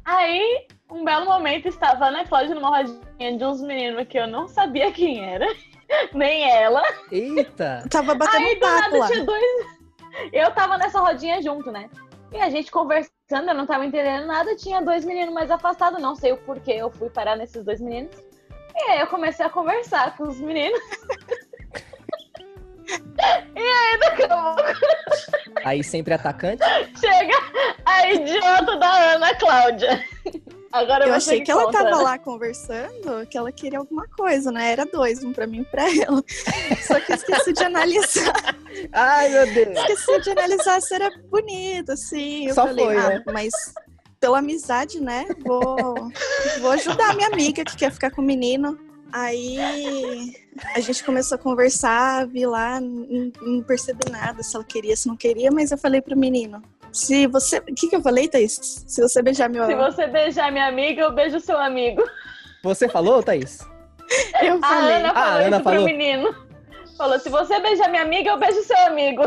[0.04, 4.26] Aí, um belo momento, estava a Ana Cláudia numa rodinha de uns meninos que eu
[4.26, 5.46] não sabia quem era,
[6.12, 6.82] nem ela.
[7.10, 7.84] Eita!
[7.90, 9.06] Tava batendo Aí, do papo nada, lá.
[9.06, 9.66] tinha dois...
[10.32, 11.90] Eu tava nessa rodinha junto, né?
[12.32, 16.14] E a gente conversando, eu não tava entendendo nada, tinha dois meninos mais afastados, não
[16.14, 18.14] sei o porquê eu fui parar nesses dois meninos.
[18.76, 20.80] E aí eu comecei a conversar com os meninos.
[23.54, 26.62] e aí, a pouco, Aí sempre atacante.
[26.98, 27.34] chega
[27.84, 30.04] a idiota da Ana Cláudia.
[30.72, 32.02] Agora Eu achei que ela conta, tava né?
[32.02, 34.72] lá conversando, que ela queria alguma coisa, né?
[34.72, 36.20] Era dois, um pra mim e um pra ela.
[36.82, 38.56] Só que eu esqueci de analisar.
[38.92, 39.78] Ai, meu Deus!
[39.78, 42.48] Esqueci de analisar se era bonito, assim.
[42.48, 43.22] Eu Só falei, foi, ah, né?
[43.32, 43.52] mas
[44.18, 45.26] pela amizade, né?
[45.44, 45.94] Vou,
[46.60, 48.76] vou ajudar a minha amiga que quer ficar com o menino.
[49.16, 50.34] Aí
[50.74, 55.06] a gente começou a conversar, vi lá, não, não percebi nada, se ela queria, se
[55.06, 56.60] não queria, mas eu falei pro menino.
[56.92, 57.58] Se você.
[57.58, 58.84] O que, que eu falei, Thaís?
[58.88, 59.66] Se você beijar meu.
[59.66, 62.02] Se você beijar minha amiga, eu beijo seu amigo.
[62.64, 63.60] Você falou, Thaís?
[64.42, 64.96] Eu A falei.
[64.96, 65.78] Ana Ah, falou a Ana isso falou.
[65.84, 66.34] pro menino.
[66.98, 69.22] Falou, se você beijar minha amiga, eu beijo seu amigo.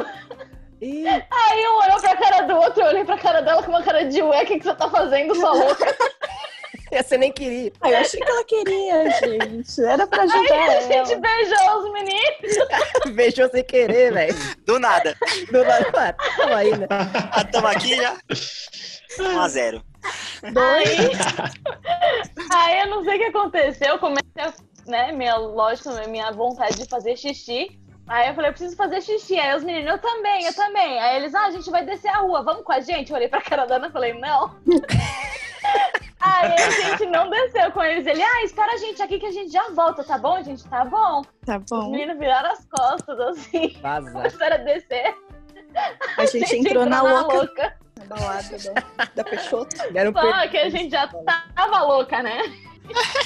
[0.82, 3.82] Ih, Aí um olhou pra cara do outro, eu olhei pra cara dela com uma
[3.84, 5.86] cara de ué, o que, que você tá fazendo, sua louca?
[7.04, 7.72] você nem queria.
[7.82, 9.84] Ah, eu achei que ela queria, gente.
[9.84, 13.16] Era pra Aí ajudar a gente beijou os meninos.
[13.16, 14.36] Beijou sem querer, velho.
[14.66, 15.16] Do nada.
[15.52, 16.88] Do nada, tamo aí, né?
[16.90, 18.18] Ah, tamo aqui já.
[19.18, 19.84] 1x0.
[20.44, 21.12] Aí,
[22.54, 24.54] aí eu não sei o que aconteceu, eu comecei a,
[24.86, 27.78] né, minha, lógico, minha vontade de fazer xixi.
[28.08, 29.38] Aí eu falei, eu preciso fazer xixi.
[29.38, 31.00] Aí os meninos, eu também, eu também.
[31.00, 33.10] Aí eles, ah, a gente vai descer a rua, vamos com a gente?
[33.10, 34.56] Eu olhei pra cara da Ana e falei, não.
[36.28, 38.06] Aí a gente não desceu com eles.
[38.06, 40.64] Ele, ah, espera a gente aqui que a gente já volta, tá bom, gente?
[40.68, 41.22] Tá bom.
[41.46, 41.90] Tá Os bom.
[41.92, 44.12] meninos viraram as costas, assim, Vazar.
[44.14, 45.16] começaram a descer.
[46.18, 47.78] A gente entrou na louca, louca.
[48.08, 49.76] na balada da, da Peixoto.
[49.92, 51.08] Deram Só per- que a gente já
[51.56, 52.42] tava louca, né?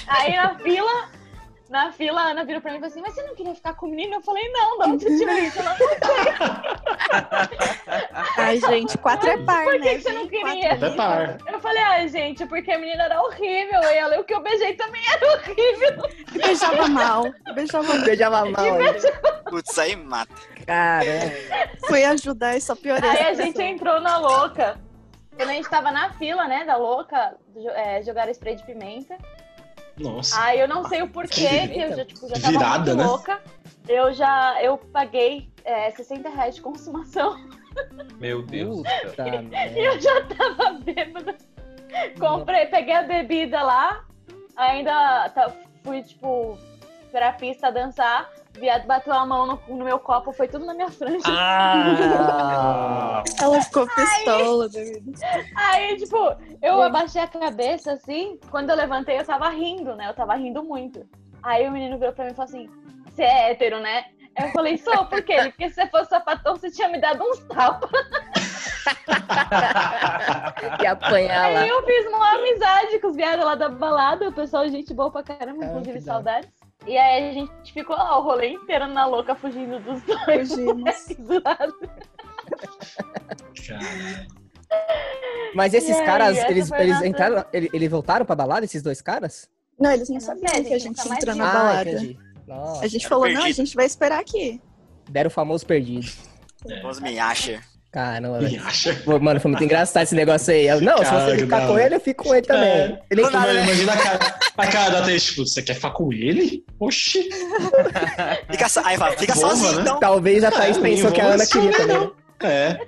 [0.07, 1.09] Aí na fila,
[1.71, 3.73] na fila, a Ana virou pra mim e falou assim: Mas você não queria ficar
[3.75, 4.15] com o menino?
[4.15, 5.57] Eu falei: Não, você tirou isso?
[5.57, 5.75] Eu não
[8.37, 9.95] Ai, gente, quatro é par, Por que né?
[9.95, 10.69] que você não queria?
[10.69, 11.37] Quatro Até par.
[11.47, 13.81] Eu falei, ai, gente, porque a menina era horrível.
[13.83, 16.09] E ela, o que eu beijei também era horrível.
[16.35, 17.31] E beijava mal.
[17.55, 18.05] Beijava mal.
[18.05, 18.75] Beijava mal.
[18.75, 19.11] ainda.
[19.49, 20.33] Putz, aí mata.
[20.65, 21.33] Caramba.
[21.87, 23.09] Fui ajudar e só piorei.
[23.09, 24.77] Aí a gente entrou na louca.
[25.37, 27.35] Quando a gente tava na fila, né, da louca,
[27.75, 29.17] é, jogar spray de pimenta.
[30.01, 30.41] Nossa.
[30.41, 33.03] Aí eu não sei o porquê, que eu já, tipo, já tava Virada, muito né?
[33.05, 33.41] louca.
[33.87, 37.37] Eu já, eu paguei é, 60 reais de consumação.
[38.19, 38.83] Meu Deus.
[38.83, 39.09] do céu.
[39.09, 41.35] Puta E eu já tava bêbada.
[42.19, 44.05] Comprei, peguei a bebida lá.
[44.55, 45.51] Ainda tá-
[45.83, 46.57] fui, tipo,
[47.11, 48.29] pra pista dançar.
[48.55, 51.23] O viado bateu a mão no, no meu copo, foi tudo na minha frente.
[51.25, 53.23] Ah.
[53.41, 55.13] Ela ficou pistola, David.
[55.55, 56.17] Aí, tipo,
[56.61, 58.37] eu abaixei a cabeça assim.
[58.49, 60.09] Quando eu levantei, eu tava rindo, né?
[60.09, 61.07] Eu tava rindo muito.
[61.41, 62.69] Aí o menino virou pra mim e falou assim:
[63.05, 64.05] Você é hétero, né?
[64.37, 65.37] Aí eu falei: Sou, por quê?
[65.43, 67.89] Porque se você fosse sapatão, você tinha me dado uns tapas.
[70.81, 71.59] E apanhar lá.
[71.61, 74.27] Aí eu fiz uma amizade com os viados lá da balada.
[74.27, 76.49] O pessoal, gente boa pra caramba, Ah, inclusive saudades.
[76.87, 80.49] E aí a gente ficou lá o rolê inteiro na louca, fugindo dos dois.
[80.49, 81.05] Fugimos.
[83.67, 84.27] Cara.
[85.53, 89.01] Mas esses aí, caras, eles, eles nossa- entraram, ele- eles voltaram pra balada, esses dois
[89.01, 89.49] caras?
[89.79, 92.15] Não, eles não sabiam que a gente, entrou na Ah, balada.
[92.47, 93.55] Nossa, A gente falou, não, a perdido.
[93.57, 94.61] gente vai esperar aqui.
[95.09, 96.07] deram o famoso perdido.
[96.87, 97.61] Os me acha.
[97.91, 98.63] Caramba, Me velho.
[98.65, 98.93] acha?
[99.03, 100.65] Pô, Mano, foi muito engraçado esse negócio aí.
[100.67, 102.63] Eu, não, se Cara, você ficar com ele, eu fico com ele também.
[102.69, 102.99] É.
[103.11, 103.63] Ele Do nada, Mano, né?
[103.65, 106.63] imagina a cara, a cara da Thaís, tipo, você quer ficar com ele?
[106.79, 107.29] Oxi.
[108.49, 109.81] Fica, so- aí fala, fica Boba, sozinho, né?
[109.81, 109.99] então.
[109.99, 111.97] Talvez a Thaís É, pensou que a Ana queria assumir, também.
[111.97, 112.49] não.
[112.49, 112.79] É.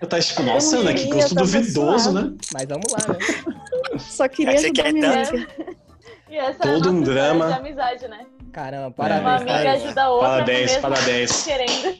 [0.00, 2.32] Eu tava tipo, nossa, não Ana, que gosto duvidoso, né?
[2.52, 3.98] Mas vamos lá, né?
[3.98, 5.28] Só queria É que você ajudar quer minha tanto.
[5.34, 5.48] amiga.
[6.30, 7.46] E essa Todo é a nossa um drama.
[7.48, 8.26] de amizade, né?
[8.52, 8.86] Caramba, É.
[8.86, 9.82] Uma parabéns, amiga Thaís.
[9.84, 10.28] ajuda a outra.
[10.28, 11.42] Parabéns, parabéns.
[11.44, 11.98] Querendo.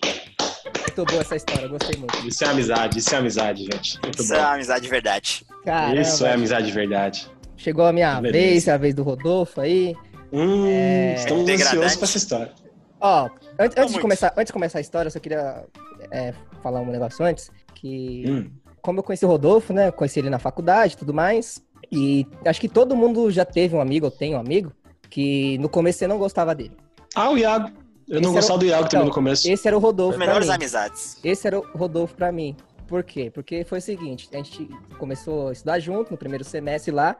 [0.65, 2.27] Muito boa essa história, gostei muito.
[2.27, 4.01] Isso é amizade, isso é amizade, gente.
[4.03, 4.43] Muito Isso é bom.
[4.45, 5.47] uma amizade de verdade.
[5.65, 7.31] Caramba, Isso é amizade de verdade.
[7.57, 8.33] chegou a minha Beleza.
[8.47, 9.95] vez, a vez do Rodolfo aí.
[10.33, 11.15] Hum, É.
[11.15, 12.53] estamos ansiosos pra essa história.
[13.01, 15.65] Ó, antes, antes de começar, antes de começar a história, eu só queria
[16.11, 18.51] é, falar um negócio antes, que Hum.
[18.83, 21.63] como eu conheci o Rodolfo, né, conheci ele na faculdade e tudo mais,
[21.93, 24.73] e acho que todo mundo já teve um amigo, ou tem um amigo,
[25.11, 26.77] que no começo você não gostava dele.
[27.15, 27.71] Ah, o Iago.
[28.09, 29.49] Eu não gostava do Iago também Então, no começo.
[29.51, 30.55] Esse era o Rodolfo melhores mim.
[30.55, 31.19] amizades.
[31.25, 32.57] Esse era o Rodolfo pra mim.
[32.87, 33.31] Por quê?
[33.33, 37.17] Porque foi o seguinte, a gente começou a estudar junto no primeiro semestre lá.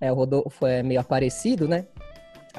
[0.00, 1.86] É, o Rodolfo é meio aparecido, né?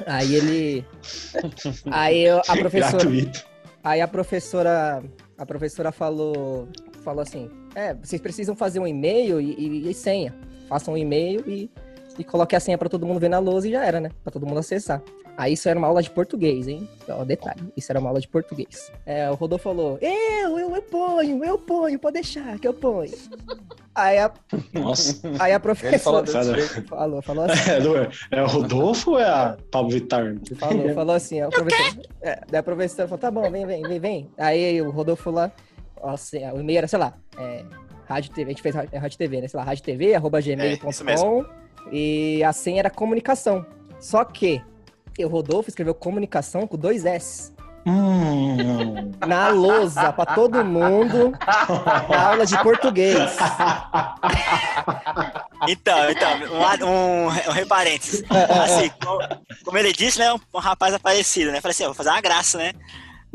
[0.06, 0.84] Aí ele.
[1.90, 2.92] Aí eu- a professora.
[3.04, 3.44] Gratuito.
[3.84, 5.02] Aí a professora.
[5.36, 6.68] A professora falou.
[7.04, 10.34] Falou assim: É, vocês precisam fazer um e-mail e, e- e senha.
[10.68, 11.70] Façam um e-mail e,
[12.18, 14.10] e coloque a senha pra todo mundo ver na lousa e já era, né?
[14.22, 15.02] Pra todo mundo acessar.
[15.38, 16.88] Aí isso era uma aula de português, hein?
[17.08, 18.90] Ó, detalhe, isso era uma aula de português.
[19.06, 23.12] É, o Rodolfo falou, eu, eu, eu ponho, eu ponho, pode deixar que eu ponho.
[23.94, 24.32] Aí a,
[24.72, 25.20] Nossa.
[25.38, 26.88] aí a Ele falou professora desse jeito.
[26.88, 30.34] falou, falou assim, É, é, é o Rodolfo ou é a Pablo Vittar?
[30.56, 34.00] falou, falou assim, a professora, é, daí a professora falou, tá bom, vem, vem, vem,
[34.00, 34.30] vem.
[34.36, 35.52] Aí o Rodolfo lá,
[36.02, 37.64] assim, o e-mail era, sei lá, é,
[38.06, 39.46] rádio TV, a gente fez é, rádio TV, né?
[39.46, 41.46] Sei lá, rádio TV, arroba É, gmail.com mesmo.
[41.92, 43.64] e a senha era comunicação.
[44.00, 44.60] Só que
[45.24, 47.52] o Rodolfo escreveu comunicação com dois S.
[47.86, 49.12] Hum.
[49.26, 51.32] Na lousa, pra todo mundo,
[52.08, 53.16] na aula de português.
[55.66, 56.30] Então, então,
[56.82, 58.22] um, um, um reparênteses.
[58.62, 59.20] Assim, como,
[59.64, 60.32] como ele disse, né?
[60.32, 61.60] Um, um rapaz aparecido, né?
[61.60, 62.72] Falei assim, ó, vou fazer uma graça, né?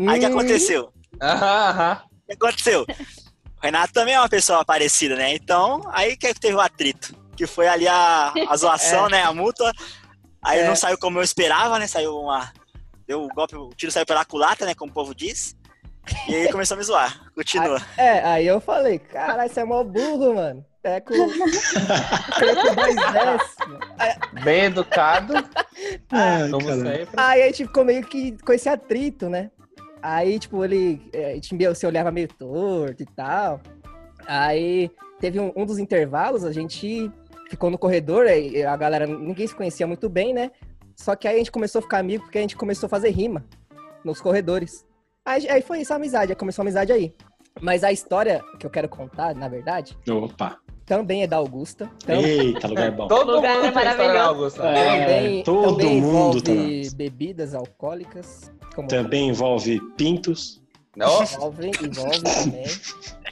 [0.08, 0.94] Aí o que Hum, aconteceu?
[1.22, 2.02] Aham, aham.
[2.24, 2.82] O que aconteceu?
[2.84, 5.34] O Renato também é uma pessoa aparecida, né?
[5.36, 7.16] Então, aí que teve o atrito.
[7.36, 9.24] Que foi ali a, a zoação, né?
[9.24, 9.72] A multa.
[10.44, 10.68] Aí É.
[10.68, 11.88] não saiu como eu esperava, né?
[11.88, 12.52] Saiu uma.
[13.08, 14.74] Deu o golpe, o tiro saiu pela culata, né?
[14.76, 15.56] Como o povo diz.
[16.28, 17.22] E aí começou a me zoar.
[17.34, 17.82] Continua.
[17.98, 20.66] É, aí eu falei, caralho, você é mó burro, mano.
[20.84, 21.14] É com.
[24.44, 25.34] Bem educado,
[26.12, 26.92] Ai, como caramba.
[26.92, 27.14] sempre.
[27.16, 29.50] Aí a gente ficou meio que com esse atrito, né?
[30.02, 31.02] Aí, tipo, ele.
[31.14, 33.62] é, A gente meio, se olhava meio torto e tal.
[34.26, 37.10] Aí teve um, um dos intervalos, a gente
[37.54, 40.52] ficou no corredor, aí a galera, ninguém se conhecia muito bem, né?
[40.96, 43.10] Só que aí a gente começou a ficar amigo porque a gente começou a fazer
[43.10, 43.46] rima
[44.04, 44.86] nos corredores.
[45.24, 47.14] Aí, aí foi isso a amizade, aí começou a amizade aí.
[47.62, 50.58] Mas a história que eu quero contar, na verdade, Opa.
[50.86, 51.90] também é da Augusta.
[52.08, 53.08] Eita, lugar bom.
[53.08, 54.62] Todo Lugar mundo tem história maravilhoso.
[54.64, 55.00] É.
[55.00, 56.96] também, todo também mundo tá envolve nessa.
[56.96, 58.52] bebidas alcoólicas.
[58.76, 60.62] Como Também envolve pintos.
[60.96, 62.66] Não, envolve, envolve também.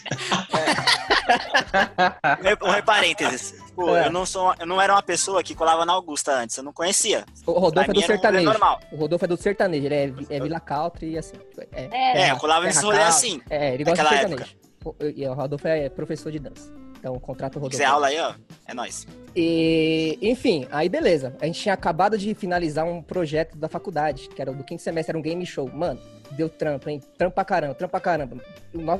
[2.40, 3.54] Um, um parênteses.
[3.80, 4.06] Pô, É.
[4.06, 6.72] eu, não sou, eu não era uma pessoa que colava na Augusta antes, eu não
[6.72, 7.24] conhecia.
[7.46, 8.44] O Rodolfo Pra é do era um sertanejo.
[8.44, 8.80] normal.
[8.92, 11.34] O Rodolfo é do sertanejo, ele é, é Vila Country e assim.
[11.72, 12.22] É, É.
[12.22, 13.40] É, eu colava nesse rolê assim.
[13.48, 14.56] É, ele gosta de sertanejo.
[14.84, 16.72] O- E o Rodolfo é professor de dança.
[16.98, 17.70] Então contrata o Se Rodolfo.
[17.78, 18.34] quiser aula aí, ó,
[18.66, 19.06] é nóis.
[19.34, 21.34] E, enfim, aí beleza.
[21.40, 24.82] A gente tinha acabado de finalizar um projeto da faculdade, que era o do quinto
[24.82, 25.70] semestre, era um game show.
[25.72, 25.98] Mano,
[26.32, 27.00] deu trampo, hein?
[27.16, 28.36] Trampo pra caramba, trampo pra caramba.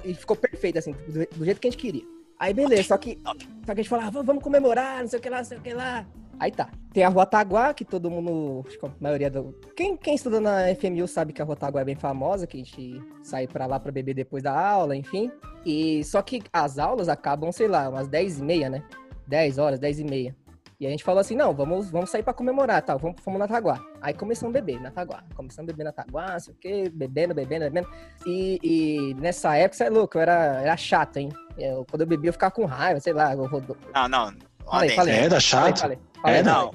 [0.04, 0.92] E ficou perfeito, assim,
[1.36, 2.02] do jeito que a gente queria.
[2.40, 5.22] Aí beleza, só que, só que a gente falava, "Vamos- vamos comemorar, não sei o
[5.22, 6.06] que lá, não sei o que lá.
[6.38, 6.70] Aí tá.
[6.90, 9.52] Tem a Rua Taguá, que todo mundo, acho que a maioria do...
[9.76, 12.64] Quem, quem estuda na FMU sabe que a Rua Taguá é bem famosa, que a
[12.64, 15.30] gente sai pra lá pra beber depois da aula, enfim.
[15.66, 18.82] E só que as aulas acabam, sei lá, umas 10 e meia, né?
[19.28, 20.34] 10 horas, 10 e meia.
[20.80, 23.46] E a gente falou assim, não, vamos, vamos sair pra comemorar, tal, vamos, fomos na
[23.46, 23.78] Taguá.
[24.00, 25.22] Aí começamos a beber na Taguá.
[25.36, 27.88] Começamos a beber na Taguá, não sei o quê, bebendo, bebendo, bebendo.
[28.26, 31.28] E, e nessa época, você é louco, eu era, era chato, hein?
[31.60, 33.76] Eu- quando eu bebia, eu ficava com raiva, sei lá, eu rodo...
[33.94, 34.34] Não, não.
[34.64, 35.14] Falei, falei.
[35.14, 35.80] É, da chato.
[35.80, 36.42] falei, falei, É, falei.
[36.42, 36.72] Não.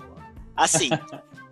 [0.56, 0.90] Assim,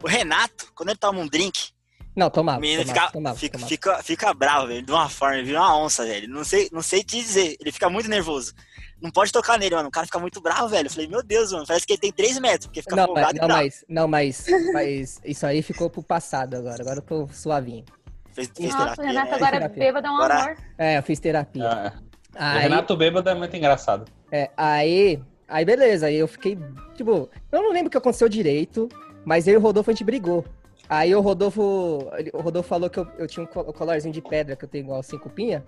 [0.04, 1.72] o Renato, quando ele toma um drink,
[2.16, 3.70] Não, o tomava, menino tomava, fica, tomava, fica, tomava.
[3.70, 6.28] fica, fica bravo, velho, de uma forma, ele vira uma onça, velho.
[6.30, 8.54] Não sei, não sei te dizer, ele fica muito nervoso.
[9.02, 9.90] Não pode tocar nele, mano.
[9.90, 10.88] O cara fica muito bravo, velho.
[10.88, 13.28] Eu falei, meu Deus, mano, parece que ele tem 3 metros, porque fica Não, folgado
[13.28, 13.64] mas, e não, bravo.
[13.64, 16.82] mas, não, mas, mas isso aí ficou pro passado agora.
[16.82, 17.84] Agora eu tô suavinho.
[18.32, 19.36] Fez, fez Nossa, o terapia, Renato né?
[19.36, 19.84] agora Terapia.
[19.84, 20.58] bêbado é um Agora- amor.
[20.78, 21.94] É, eu fiz terapia.
[22.36, 22.40] É.
[22.40, 24.06] O Aí, Renato bêbado é muito engraçado.
[24.32, 26.58] é, aí, aí beleza, aí eu fiquei,
[26.96, 28.90] tipo, eu não lembro o que aconteceu direito,
[29.26, 30.44] mas eu e o Rodolfo a gente brigou.
[30.90, 34.56] Aí o Rodolfo, o Rodolfo falou que eu, eu tinha um co- colarzinho de pedra
[34.56, 35.64] que eu tenho igual cinco pinha.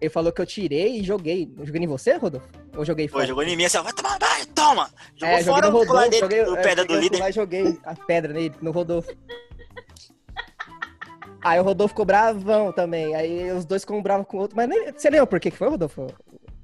[0.00, 1.52] Ele, falou que eu tirei e joguei.
[1.58, 2.48] Eu joguei em você, Rodolfo?
[2.74, 3.26] Ou joguei Pô, fora?
[3.26, 4.88] jogou em mim assim, vai tomar banho, toma!
[5.14, 7.12] Jogou É, joguei fora o colar Rodolfo, dele, joguei, o é, pedra do peguei o
[7.12, 7.28] líder.
[7.28, 9.12] e joguei a pedra nele, no Rodolfo.
[11.42, 13.14] Aí o Rodolfo ficou bravão também.
[13.14, 14.56] Aí os dois ficam bravos com o outro.
[14.56, 16.06] Mas nem, você lembra por que que foi, Rodolfo?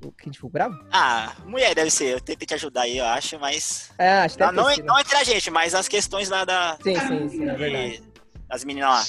[0.05, 0.79] O que a gente ficou bravo?
[0.93, 2.13] Ah, mulher deve ser.
[2.15, 3.91] Eu tentei te ajudar aí, eu acho, mas.
[3.99, 6.77] É, acho que Não, não, não entre a gente, mas as questões lá da.
[6.83, 8.01] Sim, sim, sim, é verdade.
[8.01, 8.13] de-
[8.49, 9.05] das meninas lá.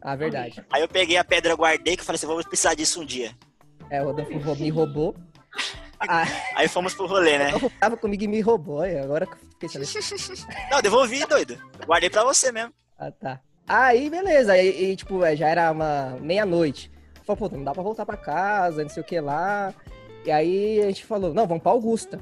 [0.00, 0.64] Ah, verdade.
[0.72, 3.32] Aí eu peguei a pedra, guardei, que eu falei assim, vou precisar disso um dia.
[3.90, 5.14] É, o Rodolfo me roubou.
[6.00, 6.22] Ah,
[6.54, 7.50] Aí fomos pro rolê, o né?
[7.50, 8.82] Rodolfo tava comigo e me roubou.
[8.82, 9.38] aí Agora que eu
[9.68, 10.46] fiquei sabendo.
[10.70, 11.58] Não, devolvi, doido.
[11.84, 12.72] Guardei pra você mesmo.
[12.96, 13.40] Ah, tá.
[13.68, 14.52] Aí, beleza.
[14.52, 16.90] Aí, e, tipo, é, já era uma meia-noite.
[17.24, 19.74] Falei, pô, não dá pra voltar pra casa, não sei o que lá.
[20.24, 22.18] E aí a gente falou, não, vamos pra Augusta.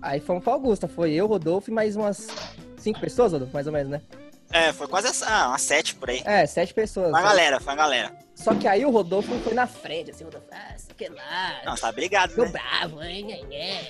[0.00, 0.86] Aí fomos pra Augusta.
[0.86, 2.28] Foi eu, Rodolfo e mais umas
[2.76, 4.00] cinco pessoas, Rodolfo, mais ou menos, né?
[4.50, 6.22] É, foi quase essa, ah, umas sete por aí.
[6.24, 7.10] É, sete pessoas.
[7.10, 8.12] Foi uma galera, foi uma galera.
[8.34, 11.08] Só que aí o Rodolfo foi na frente, assim, o Rodolfo, ah, sei o que
[11.08, 11.60] lá.
[11.66, 12.50] Não, tá brigado, Tô né?
[12.50, 13.88] bravo, hein, né, né.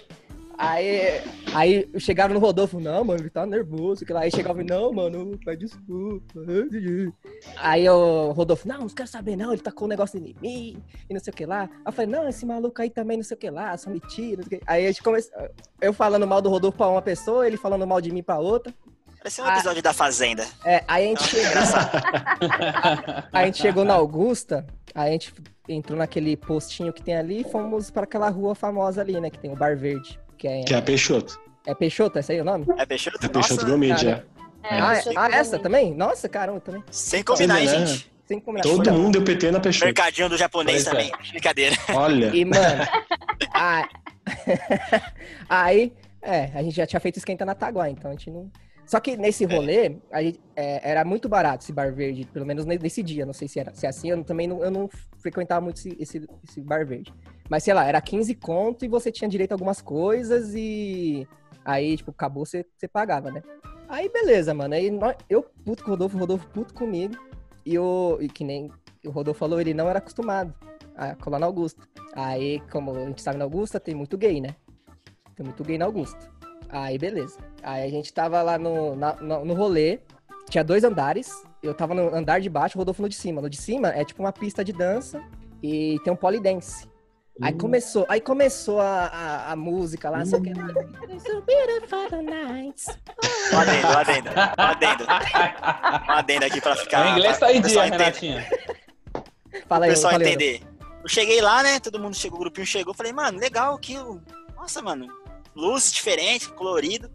[0.59, 1.21] Aí,
[1.55, 4.05] aí chegaram no Rodolfo, não, mano, ele tá nervoso.
[4.05, 4.21] Que lá.
[4.23, 6.41] Aí chegava, não, mano, pai, desculpa.
[7.59, 11.15] Aí o Rodolfo, não, não quero saber, não, ele tacou um negócio em mim e
[11.15, 11.63] não sei o que lá.
[11.63, 14.01] Aí eu falei, não, esse maluco aí também não sei o que lá, só me
[14.01, 14.43] tira.
[14.43, 14.67] não sei o que.
[14.67, 15.33] Aí a gente começou,
[15.81, 18.75] eu falando mal do Rodolfo pra uma pessoa, ele falando mal de mim pra outra.
[19.19, 19.53] Parecia um Ah.
[19.55, 20.45] episódio da Fazenda.
[20.65, 21.53] É, aí a gente chegou,
[23.33, 25.33] a gente chegou na Augusta, aí a gente
[25.69, 29.39] entrou naquele postinho que tem ali e fomos pra aquela rua famosa ali, né, que
[29.39, 30.19] tem o Bar Verde.
[30.39, 31.39] Que é, Que é a Peixoto.
[31.67, 32.65] é Peixoto, esse aí é o nome?
[32.79, 33.17] É Peixoto?
[33.25, 34.27] É Peixoto Nossa, Gourmet, cara.
[34.35, 34.39] é.
[34.77, 35.59] É, ah, ah, essa é.
[35.59, 35.95] também?
[35.95, 36.83] Nossa, caramba, também.
[36.91, 37.87] Sem combinar, hein, né?
[37.87, 38.11] gente?
[38.27, 38.63] Sem combinar.
[38.63, 39.87] Todo mundo deu PT na Peixoto.
[39.87, 40.91] Mercadinho do japonês Pois é.
[41.11, 41.31] também.
[41.31, 41.77] Brincadeira.
[41.95, 42.27] Olha.
[42.35, 42.83] E, mano,
[43.55, 43.89] a-
[45.49, 48.51] aí, é, a gente já tinha feito esquenta na Taguá, então a gente não...
[48.87, 52.65] Só que nesse rolê, a gente- é, era muito barato esse bar verde, pelo menos
[52.65, 54.89] ne- nesse dia, não sei se era se é assim, eu também não, eu não
[55.21, 57.13] frequentava muito esse, esse, esse bar verde.
[57.49, 61.27] Mas, sei lá, era 15 conto e você tinha direito a algumas coisas e
[61.65, 63.43] aí, tipo, acabou, você, você pagava, né?
[63.89, 67.15] Aí, beleza, mano, aí nós- eu puto com o Rodolfo, o Rodolfo puto comigo,
[67.65, 68.71] e, o, e que nem
[69.05, 70.53] o Rodolfo falou, ele não era acostumado
[70.95, 71.81] a colar na Augusta.
[72.15, 74.55] Aí, como a gente sabe na Augusta, tem muito gay, né?
[75.37, 76.19] Tem muito gay na Augusta.
[76.69, 77.39] Aí, beleza.
[77.63, 80.01] Aí a gente tava lá no, na- no, no rolê,
[80.51, 81.31] tinha dois andares,
[81.63, 83.41] eu tava no andar de baixo, o Rodolfo no de cima.
[83.41, 85.23] No de cima é tipo uma pista de dança
[85.63, 86.88] e tem um polidense.
[87.41, 90.67] Aí começou, aí começou a, a, a música lá, sei o que lá.
[93.53, 94.31] Um adendo, um adendo.
[94.31, 95.05] Um adendo.
[95.05, 97.07] Um adendo aqui pra ficar.
[97.07, 97.97] o inglês tá pessoal dia.
[97.99, 98.47] Renatinha.
[99.69, 100.63] Fala o aí, pessoal fala aí, entender.
[101.03, 101.79] Eu cheguei lá, né?
[101.81, 102.93] Todo mundo chegou, o grupinho chegou.
[102.93, 103.97] Falei, mano, legal aqui.
[103.97, 104.21] o-
[104.57, 105.07] Nossa, mano,
[105.55, 107.09] luzes diferentes, colorido.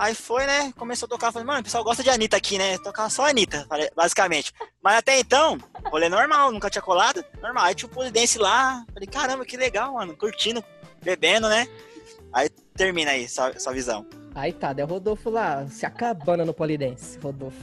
[0.00, 0.72] Aí foi, né?
[0.78, 1.30] Começou a tocar.
[1.30, 2.78] Falei, mano, o pessoal gosta de Anitta aqui, né?
[2.78, 4.50] Tocar só Anitta, basicamente.
[4.82, 5.58] Mas até então,
[5.90, 7.22] rolê normal, nunca tinha colado.
[7.42, 7.64] Normal.
[7.64, 8.82] Aí tinha o polidense lá.
[8.94, 10.16] Falei, caramba, que legal, mano.
[10.16, 10.64] Curtindo,
[11.02, 11.68] bebendo, né?
[12.32, 14.06] Aí termina aí, sua, sua visão.
[14.34, 17.58] Aí tá, daí o Rodolfo lá, se acabando no polidense, Rodolfo.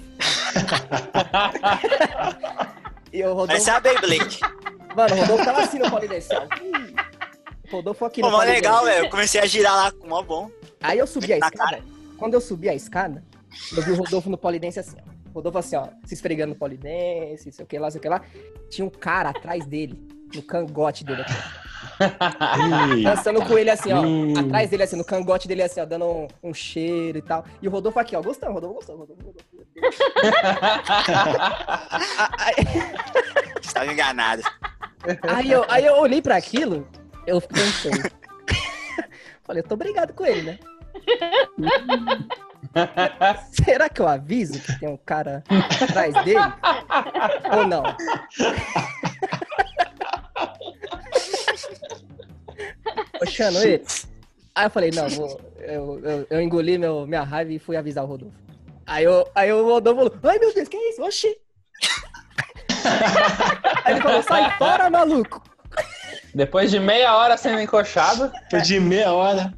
[3.12, 4.40] e o Rodolfo, Essa é a Beyblade.
[4.96, 6.46] mano, o Rodolfo tava assim no polidense, ó.
[7.72, 8.62] Rodolfo aqui Pô, no mó polidense.
[8.62, 9.06] legal, velho.
[9.06, 10.52] Eu comecei a girar lá, mó bom.
[10.84, 11.97] Aí eu subi a escada.
[12.18, 13.24] Quando eu subi a escada,
[13.76, 15.18] eu vi o Rodolfo no polidense assim, ó.
[15.34, 18.22] Rodolfo assim, ó, se esfregando no polidense, sei o que lá, sei o que lá.
[18.70, 23.04] Tinha um cara atrás dele, no cangote dele aqui.
[23.04, 24.02] Dançando com ele assim, ó.
[24.40, 27.46] Atrás dele, assim, no cangote dele, assim, ó, dando um, um cheiro e tal.
[27.62, 29.48] E o Rodolfo aqui, ó, gostando, Rodolfo gostando, Rodolfo gostando.
[32.40, 32.56] Aí,
[33.62, 34.42] Estava enganado.
[35.22, 36.88] aí eu, aí eu olhei pra aquilo,
[37.28, 37.92] eu pensei.
[39.44, 40.60] Falei, eu tô brigado com ele, né?
[43.52, 45.44] Será que eu aviso que tem um cara
[45.82, 46.40] atrás dele?
[47.56, 47.84] Ou não?
[53.20, 53.84] Puxando ele.
[54.56, 58.04] Aí eu falei, não, vou, eu, eu, eu engoli meu, minha raiva e fui avisar
[58.04, 58.36] o Rodolfo.
[58.86, 61.04] Aí, eu, aí o Rodolfo falou, ai meu Deus, que é isso?
[61.04, 61.38] Oxi!
[63.86, 65.44] aí ele falou, sai fora, maluco!
[66.34, 69.54] Depois de meia hora sendo encoxado, Foi de meia hora.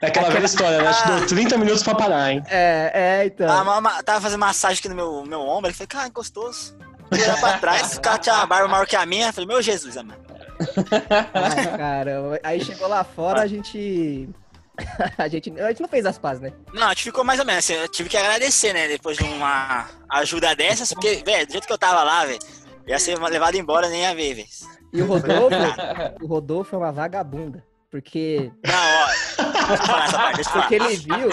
[0.00, 0.92] É aquela velha história, né?
[0.92, 2.42] Te dou 30 minutos pra parar, hein?
[2.48, 3.46] É, é, então.
[3.46, 5.68] Tava, ma- tava fazendo massagem aqui no meu, meu ombro.
[5.68, 6.76] Ele falou, cara, gostoso.
[7.12, 9.28] Olhar pra trás, o cara tinha uma barba maior que a minha.
[9.28, 10.20] Eu falei, meu Jesus, amado.
[11.34, 14.28] Ai, cara, aí chegou lá fora, a gente.
[15.18, 16.52] A gente, a gente não fez as pazes, né?
[16.72, 17.74] Não, a gente ficou mais ou menos assim.
[17.74, 18.88] Eu tive que agradecer, né?
[18.88, 20.90] Depois de uma ajuda dessas.
[20.94, 22.38] Porque, velho, do jeito que eu tava lá, velho,
[22.86, 24.48] ia ser levado embora nem ia ver, velho.
[24.90, 25.56] E o Rodolfo,
[26.22, 27.62] o Rodolfo é uma vagabunda.
[27.90, 29.08] Porque, Não, ó.
[29.70, 30.62] Deixa eu falar essa parte, deixa eu falar.
[30.68, 31.28] porque ele viu,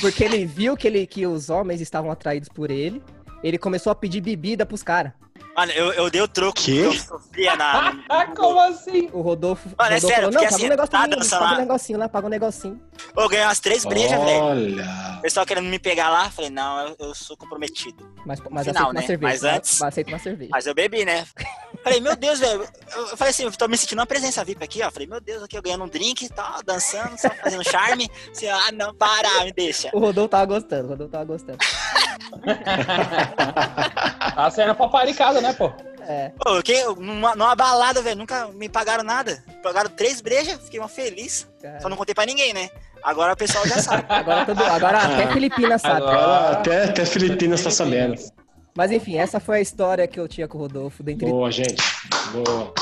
[0.00, 3.02] porque ele viu que, ele, que os homens estavam atraídos por ele.
[3.42, 5.12] Ele começou a pedir bebida pros caras.
[5.54, 7.94] Mano, eu, eu dei o troco que eu sofria na.
[8.08, 9.10] ah, como assim?
[9.12, 11.52] O Rodolfo, Mano, é Rodolfo sério, falou, não, paga assim, um negocinho, tá paga um
[11.52, 11.58] lá.
[11.60, 12.80] negocinho lá, paga um negocinho.
[13.14, 14.42] Eu ganhei umas três brejas, velho.
[14.42, 14.84] Olha.
[15.18, 18.02] O pessoal querendo me pegar lá, falei, não, eu, eu sou comprometido.
[18.24, 19.02] Mas, mas Final, aceita uma né?
[19.06, 19.32] cerveja.
[19.32, 20.50] Mas antes- Mas aceita uma cerveja.
[20.52, 21.26] Mas eu bebi, né?
[21.84, 22.66] Falei, meu Deus, velho.
[22.94, 24.90] Eu, eu falei assim, eu tô me sentindo uma presença VIP aqui, ó.
[24.90, 28.10] Falei, meu Deus, aqui eu ganhando um drink e tal, dançando, só fazendo charme.
[28.30, 29.90] Assim, ah, não, para, me deixa.
[29.92, 31.58] O Rodolfo tava gostando, o Rodolfo tava gostando.
[34.34, 35.72] Tá sendo paparicada, né, pô?
[36.08, 39.42] É, Pô, eu numa, numa balada, velho, nunca me pagaram nada.
[39.62, 41.46] Pagaram três brejas, fiquei uma feliz.
[41.62, 41.80] cara.
[41.80, 42.70] Só não contei pra ninguém, né?
[43.02, 44.04] Agora o pessoal já sabe.
[44.10, 45.96] Agora, todo, agora até Filipina sabe.
[46.02, 48.14] Agora- Agora até, até Filipinas tá sabendo.
[48.76, 51.02] Mas enfim, essa foi a história que eu tinha com o Rodolfo.
[51.02, 51.82] Dentre Boa, gente.
[52.32, 52.72] Boa.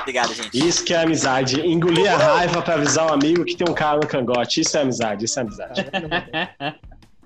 [0.00, 0.50] Obrigado, gente.
[0.68, 1.60] Isso que é amizade.
[1.66, 4.60] Engolir a raiva pra avisar um amigo que tem um cara no cangote.
[4.60, 5.86] Isso é amizade, isso é amizade.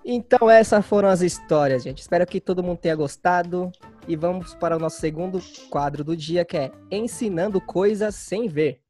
[0.05, 2.01] Então essas foram as histórias, gente.
[2.01, 3.71] Espero que todo mundo tenha gostado.
[4.09, 5.41] E vamos para o nosso segundo
[5.71, 8.81] quadro do dia, que é Ensinando Coisas Sem Ver.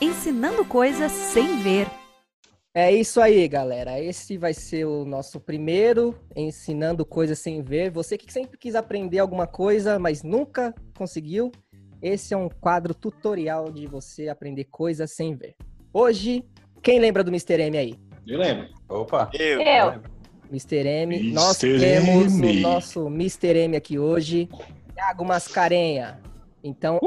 [0.00, 1.88] Ensinando coisas sem ver.
[2.74, 3.98] É isso aí, galera.
[3.98, 7.90] Esse vai ser o nosso primeiro Ensinando Coisas Sem Ver.
[7.90, 11.50] Você que sempre quis aprender alguma coisa, mas nunca conseguiu,
[12.06, 15.56] esse é um quadro tutorial de você aprender coisas sem ver.
[15.92, 16.44] Hoje,
[16.82, 17.60] quem lembra do Mr.
[17.60, 17.98] M aí?
[18.26, 18.68] Eu lembro.
[18.88, 19.30] Opa.
[19.34, 19.60] Eu.
[19.60, 20.00] Eu.
[20.50, 20.86] Mr.
[20.86, 21.16] M.
[21.16, 21.32] Mr.
[21.32, 22.58] Nós temos M.
[22.58, 23.58] o nosso Mr.
[23.58, 24.48] M aqui hoje,
[24.94, 26.20] Thiago Mascarenha.
[26.62, 27.00] Então,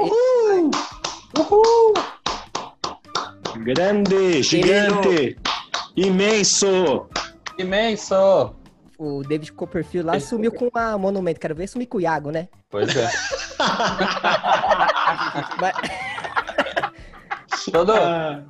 [3.63, 5.37] Grande, gigante,
[5.95, 7.07] imenso.
[7.57, 8.55] Imenso.
[8.97, 11.39] o David Copperfield lá sumiu com a Monumento.
[11.39, 12.49] Quero ver sumir com o Iago, né?
[12.69, 13.09] Pois é.
[15.61, 15.75] Mas,
[17.71, 18.41] Todo, Ah,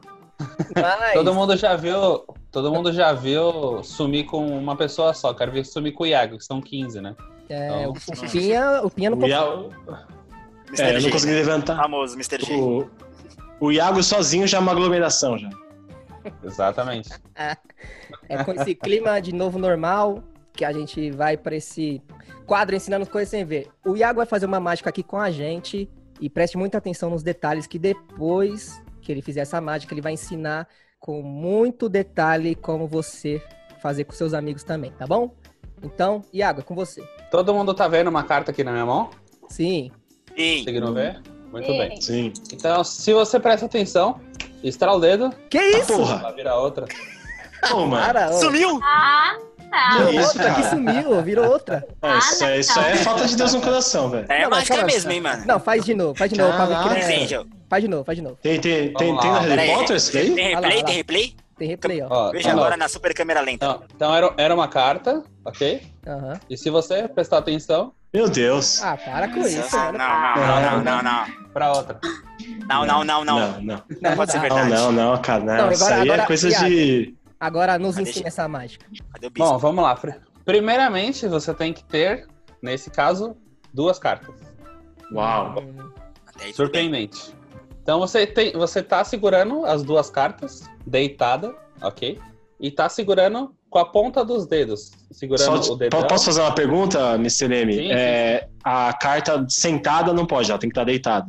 [0.76, 2.24] mas- todo mundo já viu.
[2.52, 5.34] Todo mundo já viu sumir com uma pessoa só.
[5.34, 7.16] Quero ver sumir com o Iago, que são 15, né?
[7.50, 9.40] é, o, Então, o Pinha, o Pinha não o conseguiu.
[9.48, 9.70] Iago,
[10.78, 11.76] é, eu não consegui levantar.
[11.76, 12.46] Famoso, Mr.
[12.46, 12.54] G.
[12.56, 12.90] O,
[13.60, 15.50] o Iago sozinho já é uma aglomeração já.
[16.44, 17.10] Exatamente.
[18.28, 20.24] É com esse clima de novo normal
[20.54, 22.02] que a gente vai para esse
[22.46, 23.70] quadro ensinando coisas sem ver.
[23.86, 25.90] O Iago vai fazer uma mágica aqui com a gente
[26.20, 30.14] e preste muita atenção nos detalhes que depois que ele fizer essa mágica, ele vai
[30.14, 30.68] ensinar
[31.00, 33.42] com muito detalhe como você
[33.82, 35.34] fazer com seus amigos também, tá bom?
[35.82, 37.02] Então, Iago, é com você.
[37.32, 39.10] Todo mundo tá vendo uma carta aqui na minha mão?
[39.48, 39.92] Sim.
[40.36, 40.60] Sim.
[40.60, 41.22] Conseguiram ver?
[41.52, 41.78] Muito Sim.
[41.78, 42.02] bem.
[42.02, 42.34] Sim.
[42.54, 44.20] Então, se você presta atenção,
[44.64, 45.94] estrala o dedo, Que isso?
[45.94, 46.18] Porra.
[46.24, 46.86] vai virar outra.
[47.74, 48.34] Ô.
[48.34, 48.80] Sumiu!
[48.84, 49.38] Ah,
[49.70, 50.70] Que isso, outra que cara?
[50.70, 51.88] sumiu, virou outra.
[52.02, 54.26] É, isso, é, isso é falta de Deus no coração, velho.
[54.30, 55.44] É Não, mágica calma, mesmo, hein, mano?
[55.46, 56.54] Não, faz de novo, faz de novo.
[56.56, 57.00] pra ver que Caraca.
[57.02, 57.46] não é- Angel.
[57.70, 58.38] Faz de novo, faz de novo.
[58.42, 59.74] Tem, tem, tem, tem na Harry.
[59.74, 60.32] Potter isso daí?
[60.34, 60.84] Tem replay?
[60.84, 61.36] Tem replay?
[61.60, 62.08] Tem replay, ó.
[62.10, 63.66] Ó, Veja agora na super câmera lenta.
[63.66, 65.82] Então, então era, era uma carta, ok?
[66.08, 66.40] Aham.
[66.50, 68.82] E se você prestar atenção, Meu Deus.
[68.82, 69.76] Ah, para com Não, isso.
[69.78, 71.26] não, não, não, não, não, não.
[71.54, 72.00] pra outra.
[72.68, 73.40] Não, não, não, não.
[73.40, 73.84] Não, não.
[74.02, 74.38] Não, pode ser.
[74.38, 74.70] Não, verdade.
[74.72, 75.44] não, não, cara.
[75.44, 77.16] Não, Não, isso agora- aí agora, é coisa de.
[77.40, 78.86] Agora nos Ah, ensina essa mágica.
[79.14, 79.30] Cadê?
[79.30, 79.96] Bom, vamos lá.
[79.96, 82.28] Pri- Primeiramente, você tem que ter,
[82.62, 83.36] nesse caso,
[83.74, 84.36] duas cartas.
[85.14, 85.60] Uau.
[85.60, 85.90] Hum.
[86.54, 87.34] Surpreendente.
[87.82, 92.20] Então você tem, você tá segurando as duas cartas, deitada, ok?
[92.60, 96.02] E tá segurando com a ponta dos dedos, segurando Só- o dedão.
[96.02, 97.46] po- posso fazer uma pergunta, Mr.
[97.54, 97.74] M?
[97.74, 101.28] Sim, sim, É, a carta sentada não pode, ela tem que estar deitada.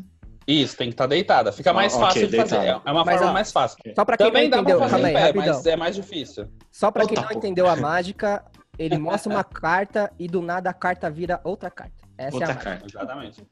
[0.50, 1.52] Isso, tem que estar deitada.
[1.52, 2.56] Fica mais Ah, fácil de fazer.
[2.56, 3.78] É uma Mas, forma ó, mais fácil.
[3.94, 5.54] Só pra quem Também não dá entendeu, pra fazer calma aí, pé, rapidão.
[5.56, 6.48] mas é mais difícil.
[6.72, 7.34] Só pra quem não pô.
[7.34, 8.44] entendeu a mágica,
[8.78, 11.94] ele mostra uma carta e do nada a carta vira outra carta.
[12.18, 12.70] Essa Outra é a mágica.
[12.70, 12.86] carta.
[12.86, 13.46] Exatamente.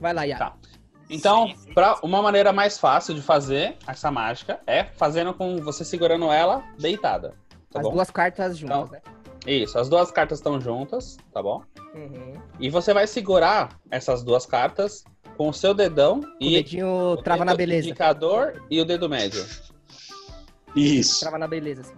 [0.00, 0.38] Vai lá, Iago.
[0.44, 0.52] Tá.
[1.08, 6.30] Então, pra uma maneira mais fácil de fazer essa mágica é fazendo com você segurando
[6.32, 7.34] ela deitada.
[7.70, 7.92] Tá As bom?
[7.92, 9.00] duas cartas juntas, Então, né?
[9.46, 11.62] Isso, as duas cartas estão juntas, tá bom?
[11.94, 12.34] Uhum.
[12.60, 15.02] E você vai segurar essas duas cartas
[15.40, 17.88] com o seu dedão O e dedinho o trava na dedo beleza.
[17.88, 19.42] indicador e o dedo médio.
[20.76, 21.20] Isso.
[21.20, 21.80] Trava na beleza.
[21.80, 21.94] assim.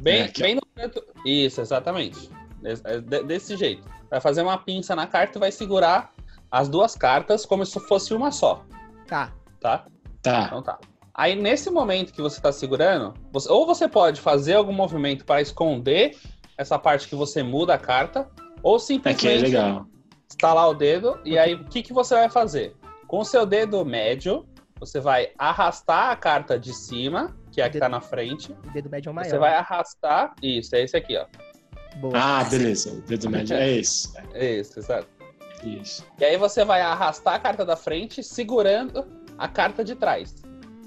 [0.00, 1.02] Bem, É, bem no canto.
[1.26, 2.30] Isso, exatamente.
[2.62, 3.82] É de- Desse jeito.
[4.08, 6.12] Vai fazer uma pinça na carta e vai segurar
[6.52, 8.64] as duas cartas como se fosse uma só,
[9.08, 9.32] Tá.
[9.60, 9.84] tá?
[10.22, 10.44] Tá.
[10.46, 10.78] Então tá.
[11.12, 15.40] Aí nesse momento que você tá segurando, você- ou você pode fazer algum movimento para
[15.42, 16.16] esconder
[16.56, 18.30] essa parte que você muda a carta,
[18.62, 19.86] ou É que é simplesmente legal.
[20.28, 22.76] Estalar o dedo e aí o que, que você vai fazer?
[23.06, 24.46] Com o seu dedo médio,
[24.78, 28.52] você vai arrastar a carta de cima, que é a que tá na frente.
[28.52, 29.30] O dedo médio é o maior.
[29.30, 30.34] Você vai arrastar.
[30.42, 31.26] Isso, é esse aqui, ó.
[31.96, 32.12] Boa.
[32.14, 32.92] Ah, beleza.
[32.92, 34.12] O dedo médio é esse.
[34.36, 35.08] Isso, exato.
[35.64, 36.06] Isso.
[36.18, 39.06] E aí você vai arrastar a carta da frente segurando
[39.36, 40.34] a carta de trás.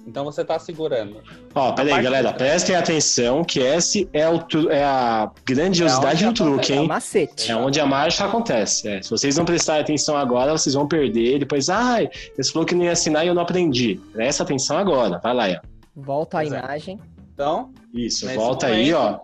[0.05, 1.21] Então você tá segurando.
[1.53, 2.33] Ó, peraí, parte galera.
[2.33, 6.81] Prestem atenção que esse é, o tru- é a grandiosidade É do truque, É o
[6.81, 6.87] hein?
[6.87, 7.51] macete.
[7.51, 8.87] É onde a mágica acontece.
[8.87, 9.01] é.
[9.01, 11.39] Se vocês não prestarem atenção agora, vocês vão perder.
[11.39, 13.99] Depois, ai, você falou que não ia assinar e eu não aprendi.
[14.11, 15.19] Presta atenção agora.
[15.23, 15.61] Vai lá, Ian.
[15.95, 16.47] Volta a é.
[16.47, 16.99] imagem.
[17.33, 19.19] Então, Isso, volta aí, ó.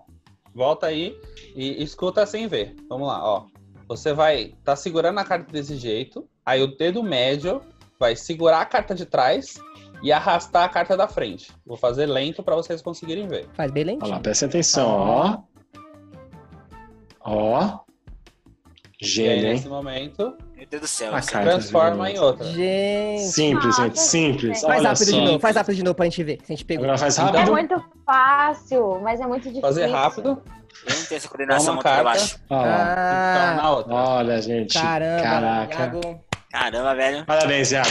[0.53, 1.15] volta aí
[1.55, 2.75] e escuta sem ver.
[2.89, 3.45] Vamos lá, ó.
[3.88, 7.61] Você vai tá segurando a carta desse jeito, aí o dedo médio
[7.99, 9.55] vai segurar a carta de trás
[10.04, 11.52] e arrastar a carta da frente.
[11.66, 13.48] Vou fazer lento para vocês conseguirem ver.
[13.54, 14.12] Faz bem Olha lentinho.
[14.12, 15.38] lá, presta atenção, ó.
[17.22, 17.80] Ó.
[19.00, 21.10] Gênio, nesse momento, Meu Deus do céu.
[21.14, 22.45] A carta transforma em outra.
[22.45, 23.28] Gente.
[23.28, 24.62] Simples, gente, simples.
[24.62, 25.12] Faz Olha rápido só.
[25.12, 26.38] de novo, faz rápido de novo pra gente ver.
[26.43, 26.84] Se a gente pegou.
[26.86, 27.52] Agora faz É rápido.
[27.52, 29.62] muito fácil, mas é muito difícil.
[29.62, 30.30] Fazer rápido,
[30.88, 32.04] Eu não tenho essa coordenação muito pra carta.
[32.06, 32.39] baixo.
[32.50, 33.54] Ó lá.
[33.54, 33.93] então Ah, outra.
[33.93, 34.74] Olha, gente.
[34.74, 35.22] caramba.
[35.24, 35.78] Caraca.
[35.84, 36.20] Iago.
[36.52, 37.26] Caramba, velho.
[37.26, 37.89] Parabéns, Iago.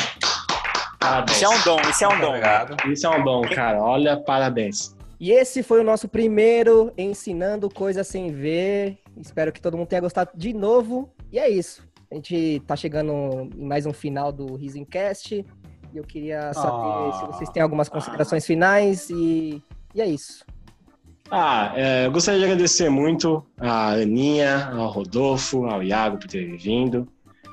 [0.98, 1.36] Parabéns.
[1.36, 2.26] Isso é um dom, isso é um dom.
[2.28, 2.88] Obrigado.
[2.90, 3.82] Isso é um dom, cara.
[3.82, 4.94] Olha, parabéns.
[5.18, 8.98] E esse foi o nosso primeiro Ensinando Coisas Sem Ver.
[9.16, 11.10] Espero que todo mundo tenha gostado de novo.
[11.32, 11.82] E é isso.
[12.10, 15.44] A gente tá chegando em mais um final do Risencast.
[15.92, 17.12] E eu queria saber Ah.
[17.20, 19.08] se vocês têm algumas considerações finais.
[19.10, 19.62] E,
[19.94, 20.44] e é isso.
[21.30, 26.56] Ah, é, eu gostaria de agradecer muito a Aninha, ao Rodolfo, ao Iago por terem
[26.56, 27.08] vindo.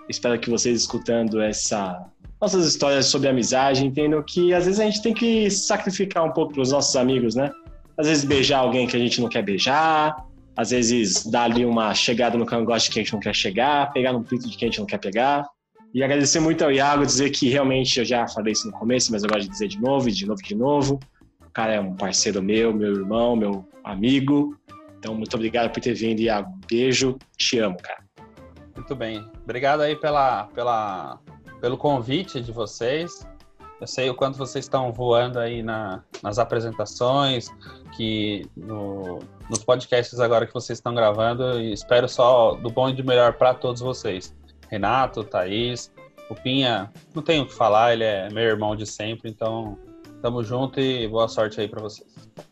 [0.09, 2.05] Espero que vocês escutando essa
[2.43, 6.51] nossas histórias sobre amizade entendam que às vezes a gente tem que sacrificar um pouco
[6.51, 7.49] para os nossos amigos, né?
[7.97, 10.13] Às vezes beijar alguém que a gente não quer beijar,
[10.53, 14.11] às vezes dar ali uma chegada no cangote que a gente não quer chegar, pegar
[14.11, 15.47] no pito de quem a gente não quer pegar.
[15.93, 19.23] E agradecer muito ao Iago, dizer que realmente eu já falei isso no começo, mas
[19.23, 20.99] eu gosto de dizer de novo, e de novo, de novo.
[21.47, 24.57] O cara é um parceiro meu, meu irmão, meu amigo.
[24.99, 26.51] Então, muito obrigado por ter vindo, Iago.
[26.67, 28.03] Beijo, te amo, cara.
[28.75, 29.23] Muito bem.
[29.43, 31.19] Obrigado aí pela, pela,
[31.63, 33.25] pelo convite de vocês.
[33.79, 37.47] Eu sei o quanto vocês estão voando aí na, nas apresentações,
[37.95, 42.93] que no- nos podcasts agora que vocês estão gravando, e espero só do bom e
[42.93, 44.35] do melhor para todos vocês.
[44.69, 45.89] Renato, Thaís,
[46.29, 49.79] o Pinha, não tenho o que falar, ele é meu irmão de sempre, então
[50.21, 52.05] tamo junto e boa sorte aí para vocês.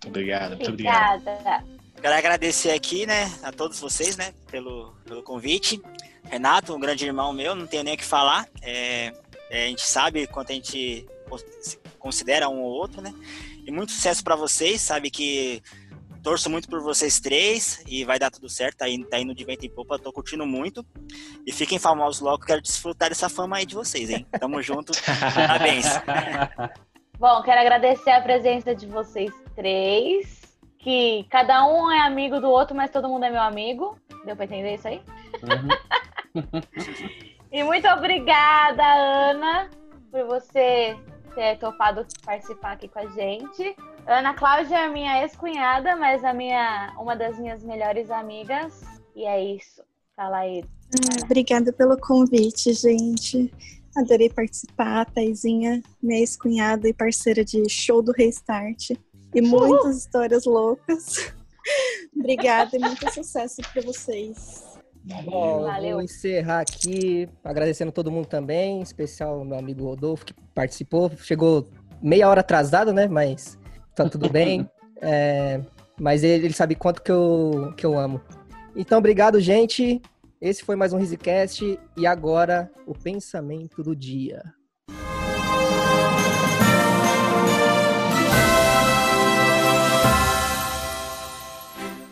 [0.08, 1.20] Obrigado, muito obrigado.
[1.20, 1.66] Obrigada.
[2.02, 5.82] Quero agradecer aqui, né, a todos vocês, né, pelo, pelo convite.
[6.32, 8.48] Renato, um grande irmão meu, não tenho nem o que falar.
[8.62, 9.12] É,
[9.50, 11.06] é, a gente sabe quanto a gente
[12.00, 13.14] considera um ou outro, né?
[13.68, 15.62] E muito sucesso para vocês, sabe que
[16.24, 19.44] torço muito por vocês três e vai dar tudo certo, tá indo, tá indo de
[19.44, 20.86] vento em popa, tô curtindo muito.
[21.46, 24.26] E fiquem famosos logo, quero desfrutar dessa fama aí de vocês, hein?
[24.40, 24.94] Tamo junto,
[25.36, 25.86] parabéns.
[27.20, 30.40] Bom, quero agradecer a presença de vocês três.
[30.80, 34.00] Que cada um é amigo do outro, mas todo mundo é meu amigo.
[34.26, 35.02] Deu pra entender isso aí?
[35.44, 35.68] Uhum.
[37.52, 39.70] E muito obrigada, Ana,
[40.10, 40.96] por você
[41.36, 43.76] ter topado participar aqui com a gente.
[44.08, 48.82] Ana Cláudia é minha ex-cunhada, mas a minha, uma das minhas melhores amigas.
[49.16, 49.84] E é isso.
[50.16, 50.64] Fala aí.
[50.96, 53.54] Ah, obrigada pelo convite, gente.
[53.98, 55.06] Adorei participar.
[55.12, 58.92] Taizinha, minha ex-cunhada e parceira de show do Restart.
[59.34, 61.34] E muitas histórias loucas.
[62.16, 64.71] obrigada e muito sucesso para vocês.
[65.04, 65.94] Bom, Valeu.
[65.94, 71.12] vou encerrar aqui agradecendo todo mundo também, em especial meu amigo Rodolfo que participou.
[71.18, 71.68] Chegou
[72.02, 73.08] meia hora atrasado, né?
[73.08, 73.58] Mas
[73.96, 74.70] tá tudo bem.
[75.02, 75.60] É,
[76.00, 78.22] mas ele, ele sabe quanto que eu, que eu amo.
[78.76, 80.02] Então, obrigado, gente.
[80.40, 84.42] Esse foi mais um RisiCast e agora o pensamento do dia.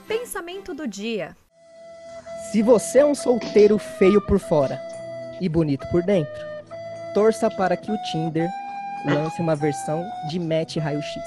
[0.08, 1.36] Pensamento do dia.
[2.52, 4.82] Se você é um solteiro feio por fora
[5.39, 6.34] e bonito por dentro,
[7.14, 8.50] torça para que o Tinder
[9.06, 11.22] lance uma versão de match raio-x.